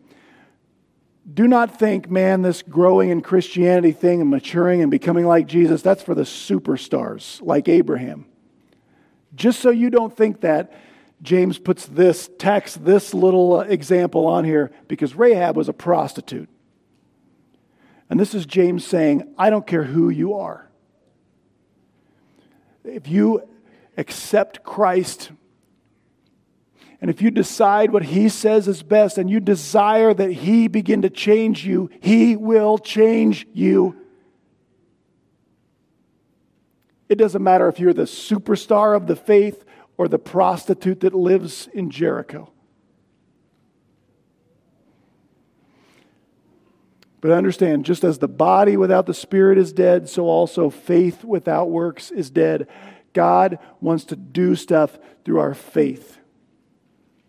Do 1.32 1.48
not 1.48 1.78
think, 1.78 2.10
man, 2.10 2.42
this 2.42 2.60
growing 2.60 3.08
in 3.08 3.22
Christianity 3.22 3.92
thing 3.92 4.20
and 4.20 4.28
maturing 4.28 4.82
and 4.82 4.90
becoming 4.90 5.24
like 5.24 5.46
Jesus, 5.46 5.80
that's 5.80 6.02
for 6.02 6.14
the 6.14 6.24
superstars 6.24 7.40
like 7.40 7.68
Abraham. 7.68 8.26
Just 9.34 9.60
so 9.60 9.70
you 9.70 9.88
don't 9.88 10.14
think 10.14 10.42
that, 10.42 10.74
James 11.22 11.58
puts 11.58 11.86
this 11.86 12.28
text, 12.38 12.84
this 12.84 13.14
little 13.14 13.62
example 13.62 14.26
on 14.26 14.44
here 14.44 14.72
because 14.88 15.14
Rahab 15.14 15.56
was 15.56 15.70
a 15.70 15.72
prostitute. 15.72 16.50
And 18.10 18.20
this 18.20 18.34
is 18.34 18.44
James 18.44 18.84
saying, 18.84 19.32
I 19.38 19.48
don't 19.48 19.66
care 19.66 19.84
who 19.84 20.10
you 20.10 20.34
are. 20.34 20.68
If 22.84 23.08
you 23.08 23.42
accept 23.96 24.64
Christ 24.64 25.30
and 27.00 27.10
if 27.10 27.20
you 27.20 27.32
decide 27.32 27.92
what 27.92 28.04
He 28.04 28.28
says 28.28 28.68
is 28.68 28.82
best 28.82 29.18
and 29.18 29.28
you 29.28 29.40
desire 29.40 30.14
that 30.14 30.30
He 30.30 30.68
begin 30.68 31.02
to 31.02 31.10
change 31.10 31.66
you, 31.66 31.90
He 32.00 32.36
will 32.36 32.78
change 32.78 33.46
you. 33.52 33.96
It 37.08 37.16
doesn't 37.16 37.42
matter 37.42 37.68
if 37.68 37.80
you're 37.80 37.92
the 37.92 38.02
superstar 38.02 38.96
of 38.96 39.08
the 39.08 39.16
faith 39.16 39.64
or 39.98 40.08
the 40.08 40.18
prostitute 40.18 41.00
that 41.00 41.12
lives 41.12 41.68
in 41.74 41.90
Jericho. 41.90 42.52
But 47.22 47.30
understand, 47.30 47.84
just 47.84 48.02
as 48.02 48.18
the 48.18 48.28
body 48.28 48.76
without 48.76 49.06
the 49.06 49.14
spirit 49.14 49.56
is 49.56 49.72
dead, 49.72 50.08
so 50.08 50.24
also 50.24 50.68
faith 50.68 51.22
without 51.22 51.70
works 51.70 52.10
is 52.10 52.30
dead. 52.30 52.66
God 53.12 53.60
wants 53.80 54.04
to 54.06 54.16
do 54.16 54.56
stuff 54.56 54.98
through 55.24 55.38
our 55.38 55.54
faith. 55.54 56.18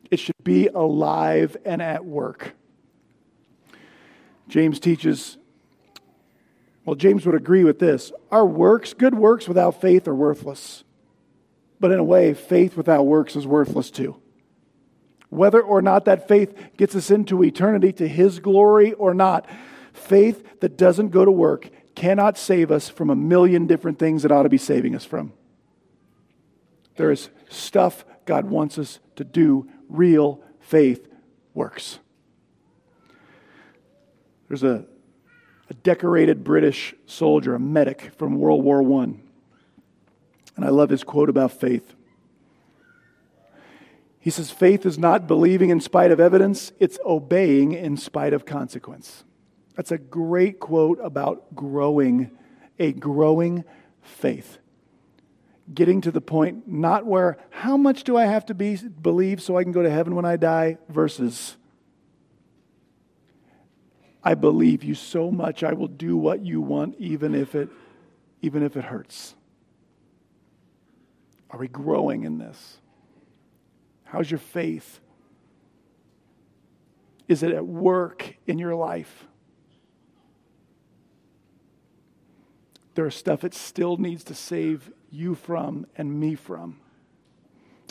It 0.09 0.17
should 0.17 0.43
be 0.43 0.67
alive 0.67 1.55
and 1.63 1.79
at 1.79 2.05
work. 2.05 2.55
James 4.47 4.79
teaches, 4.79 5.37
well, 6.85 6.95
James 6.95 7.23
would 7.27 7.35
agree 7.35 7.63
with 7.63 7.77
this. 7.77 8.11
Our 8.31 8.47
works, 8.47 8.93
good 8.93 9.13
works 9.13 9.47
without 9.47 9.79
faith, 9.79 10.07
are 10.07 10.15
worthless. 10.15 10.83
But 11.79 11.91
in 11.91 11.99
a 11.99 12.03
way, 12.03 12.33
faith 12.33 12.75
without 12.75 13.05
works 13.05 13.35
is 13.35 13.45
worthless 13.45 13.91
too. 13.91 14.15
Whether 15.29 15.61
or 15.61 15.83
not 15.83 16.05
that 16.05 16.27
faith 16.27 16.55
gets 16.77 16.95
us 16.95 17.11
into 17.11 17.43
eternity 17.43 17.93
to 17.93 18.07
His 18.07 18.39
glory 18.39 18.93
or 18.93 19.13
not, 19.13 19.47
faith 19.93 20.59
that 20.59 20.77
doesn't 20.77 21.09
go 21.09 21.23
to 21.23 21.31
work 21.31 21.69
cannot 21.95 22.37
save 22.37 22.71
us 22.71 22.89
from 22.89 23.09
a 23.09 23.15
million 23.15 23.67
different 23.67 23.99
things 23.99 24.23
that 24.23 24.31
ought 24.31 24.43
to 24.43 24.49
be 24.49 24.57
saving 24.57 24.95
us 24.95 25.05
from. 25.05 25.33
There 26.95 27.11
is 27.11 27.29
stuff 27.49 28.05
God 28.25 28.45
wants 28.45 28.77
us 28.77 28.99
to 29.15 29.23
do 29.23 29.69
real 29.87 30.41
faith 30.59 31.07
works. 31.53 31.99
There's 34.47 34.63
a, 34.63 34.85
a 35.69 35.73
decorated 35.73 36.43
British 36.43 36.93
soldier, 37.05 37.55
a 37.55 37.59
medic 37.59 38.11
from 38.17 38.35
World 38.37 38.63
War 38.63 38.81
I. 39.01 39.03
And 40.55 40.63
I 40.65 40.69
love 40.69 40.89
his 40.89 41.03
quote 41.03 41.29
about 41.29 41.51
faith. 41.51 41.95
He 44.19 44.29
says, 44.29 44.51
Faith 44.51 44.85
is 44.85 44.97
not 44.97 45.27
believing 45.27 45.69
in 45.69 45.81
spite 45.81 46.11
of 46.11 46.19
evidence, 46.19 46.71
it's 46.79 46.99
obeying 47.05 47.71
in 47.71 47.97
spite 47.97 48.33
of 48.33 48.45
consequence. 48.45 49.23
That's 49.75 49.91
a 49.91 49.97
great 49.97 50.59
quote 50.59 50.99
about 51.01 51.55
growing, 51.55 52.31
a 52.79 52.91
growing 52.91 53.63
faith 54.01 54.57
getting 55.73 56.01
to 56.01 56.11
the 56.11 56.21
point 56.21 56.67
not 56.67 57.05
where 57.05 57.37
how 57.49 57.77
much 57.77 58.03
do 58.03 58.17
I 58.17 58.25
have 58.25 58.45
to 58.47 58.53
be 58.53 58.75
believe 58.75 59.41
so 59.41 59.57
I 59.57 59.63
can 59.63 59.71
go 59.71 59.81
to 59.81 59.89
heaven 59.89 60.15
when 60.15 60.25
I 60.25 60.35
die 60.35 60.77
versus 60.89 61.55
I 64.23 64.35
believe 64.35 64.83
you 64.83 64.95
so 64.95 65.31
much 65.31 65.63
I 65.63 65.73
will 65.73 65.87
do 65.87 66.17
what 66.17 66.45
you 66.45 66.61
want 66.61 66.95
even 66.97 67.35
if 67.35 67.55
it 67.55 67.69
even 68.41 68.61
if 68.61 68.75
it 68.75 68.83
hurts. 68.83 69.35
Are 71.49 71.59
we 71.59 71.67
growing 71.69 72.23
in 72.23 72.39
this? 72.39 72.79
How's 74.03 74.29
your 74.29 74.39
faith? 74.39 74.99
Is 77.27 77.41
it 77.41 77.51
at 77.51 77.65
work 77.65 78.35
in 78.47 78.59
your 78.59 78.75
life? 78.75 79.27
There's 82.95 83.15
stuff 83.15 83.43
it 83.43 83.53
still 83.53 83.97
needs 83.97 84.23
to 84.25 84.35
save 84.35 84.91
you 85.09 85.35
from 85.35 85.87
and 85.95 86.19
me 86.19 86.35
from. 86.35 86.79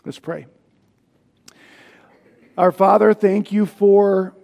Let's 0.05 0.19
pray. 0.19 0.47
Our 2.57 2.73
Father, 2.73 3.15
thank 3.15 3.51
you 3.51 3.67
for 3.67 4.37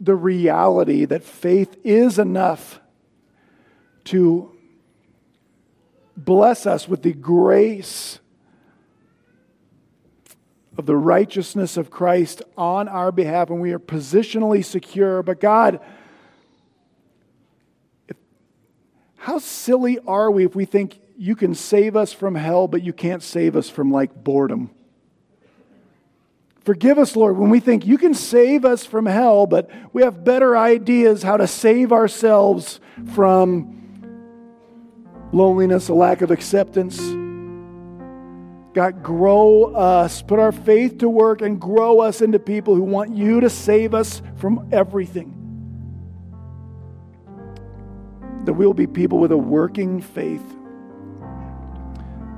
the 0.00 0.14
reality 0.14 1.04
that 1.04 1.22
faith 1.22 1.76
is 1.84 2.18
enough 2.18 2.80
to 4.04 4.50
bless 6.16 6.66
us 6.66 6.88
with 6.88 7.02
the 7.02 7.12
grace 7.12 8.18
of 10.78 10.86
the 10.86 10.96
righteousness 10.96 11.76
of 11.76 11.90
Christ 11.90 12.42
on 12.56 12.88
our 12.88 13.10
behalf, 13.10 13.50
and 13.50 13.60
we 13.60 13.72
are 13.72 13.78
positionally 13.78 14.64
secure. 14.64 15.22
But 15.22 15.40
God, 15.40 15.80
if, 18.08 18.16
how 19.26 19.38
silly 19.38 19.98
are 20.06 20.30
we 20.30 20.44
if 20.44 20.54
we 20.54 20.64
think 20.64 21.00
you 21.18 21.34
can 21.34 21.52
save 21.52 21.96
us 21.96 22.12
from 22.12 22.36
hell, 22.36 22.68
but 22.68 22.84
you 22.84 22.92
can't 22.92 23.24
save 23.24 23.56
us 23.56 23.68
from 23.68 23.90
like 23.90 24.14
boredom. 24.14 24.70
Forgive 26.60 26.96
us, 26.96 27.16
Lord, 27.16 27.36
when 27.36 27.50
we 27.50 27.58
think 27.58 27.84
you 27.84 27.98
can 27.98 28.14
save 28.14 28.64
us 28.64 28.86
from 28.86 29.04
hell, 29.04 29.48
but 29.48 29.68
we 29.92 30.02
have 30.02 30.22
better 30.22 30.56
ideas 30.56 31.24
how 31.24 31.36
to 31.38 31.48
save 31.48 31.90
ourselves 31.90 32.78
from 33.14 33.72
loneliness, 35.32 35.88
a 35.88 35.94
lack 35.94 36.22
of 36.22 36.30
acceptance. 36.30 36.96
God, 38.74 39.02
grow 39.02 39.74
us, 39.74 40.22
put 40.22 40.38
our 40.38 40.52
faith 40.52 40.98
to 40.98 41.08
work, 41.08 41.42
and 41.42 41.60
grow 41.60 41.98
us 41.98 42.20
into 42.20 42.38
people 42.38 42.76
who 42.76 42.84
want 42.84 43.16
you 43.16 43.40
to 43.40 43.50
save 43.50 43.92
us 43.92 44.22
from 44.36 44.68
everything. 44.70 45.35
That 48.46 48.54
we'll 48.54 48.74
be 48.74 48.86
people 48.86 49.18
with 49.18 49.32
a 49.32 49.36
working 49.36 50.00
faith 50.00 50.42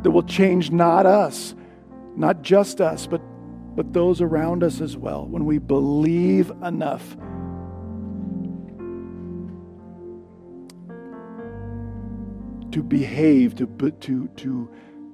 that 0.02 0.10
will 0.10 0.22
change 0.22 0.70
not 0.70 1.06
us, 1.06 1.54
not 2.16 2.42
just 2.42 2.80
us, 2.80 3.06
but, 3.06 3.20
but 3.76 3.92
those 3.92 4.20
around 4.20 4.62
us 4.62 4.80
as 4.80 4.96
well 4.96 5.26
when 5.26 5.44
we 5.44 5.58
believe 5.58 6.50
enough. 6.62 7.16
To 12.72 12.82
behave, 12.82 13.54
to, 13.56 13.66
to, 13.66 14.28
to, 14.28 14.70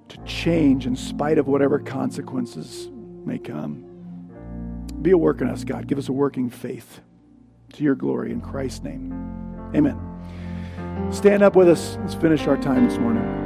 to 0.08 0.18
change 0.24 0.86
in 0.86 0.96
spite 0.96 1.38
of 1.38 1.48
whatever 1.48 1.78
consequences 1.78 2.88
may 3.24 3.38
come. 3.38 3.84
Be 5.02 5.12
a 5.12 5.18
work 5.18 5.40
in 5.40 5.48
us, 5.48 5.64
God. 5.64 5.86
Give 5.86 5.98
us 5.98 6.08
a 6.08 6.12
working 6.12 6.50
faith 6.50 7.00
to 7.74 7.82
your 7.82 7.94
glory 7.94 8.32
in 8.32 8.40
Christ's 8.40 8.82
name. 8.82 9.12
Amen. 9.74 10.13
Stand 11.10 11.42
up 11.42 11.56
with 11.56 11.68
us. 11.68 11.96
Let's 12.00 12.14
finish 12.14 12.46
our 12.46 12.56
time 12.56 12.88
this 12.88 12.98
morning. 12.98 13.43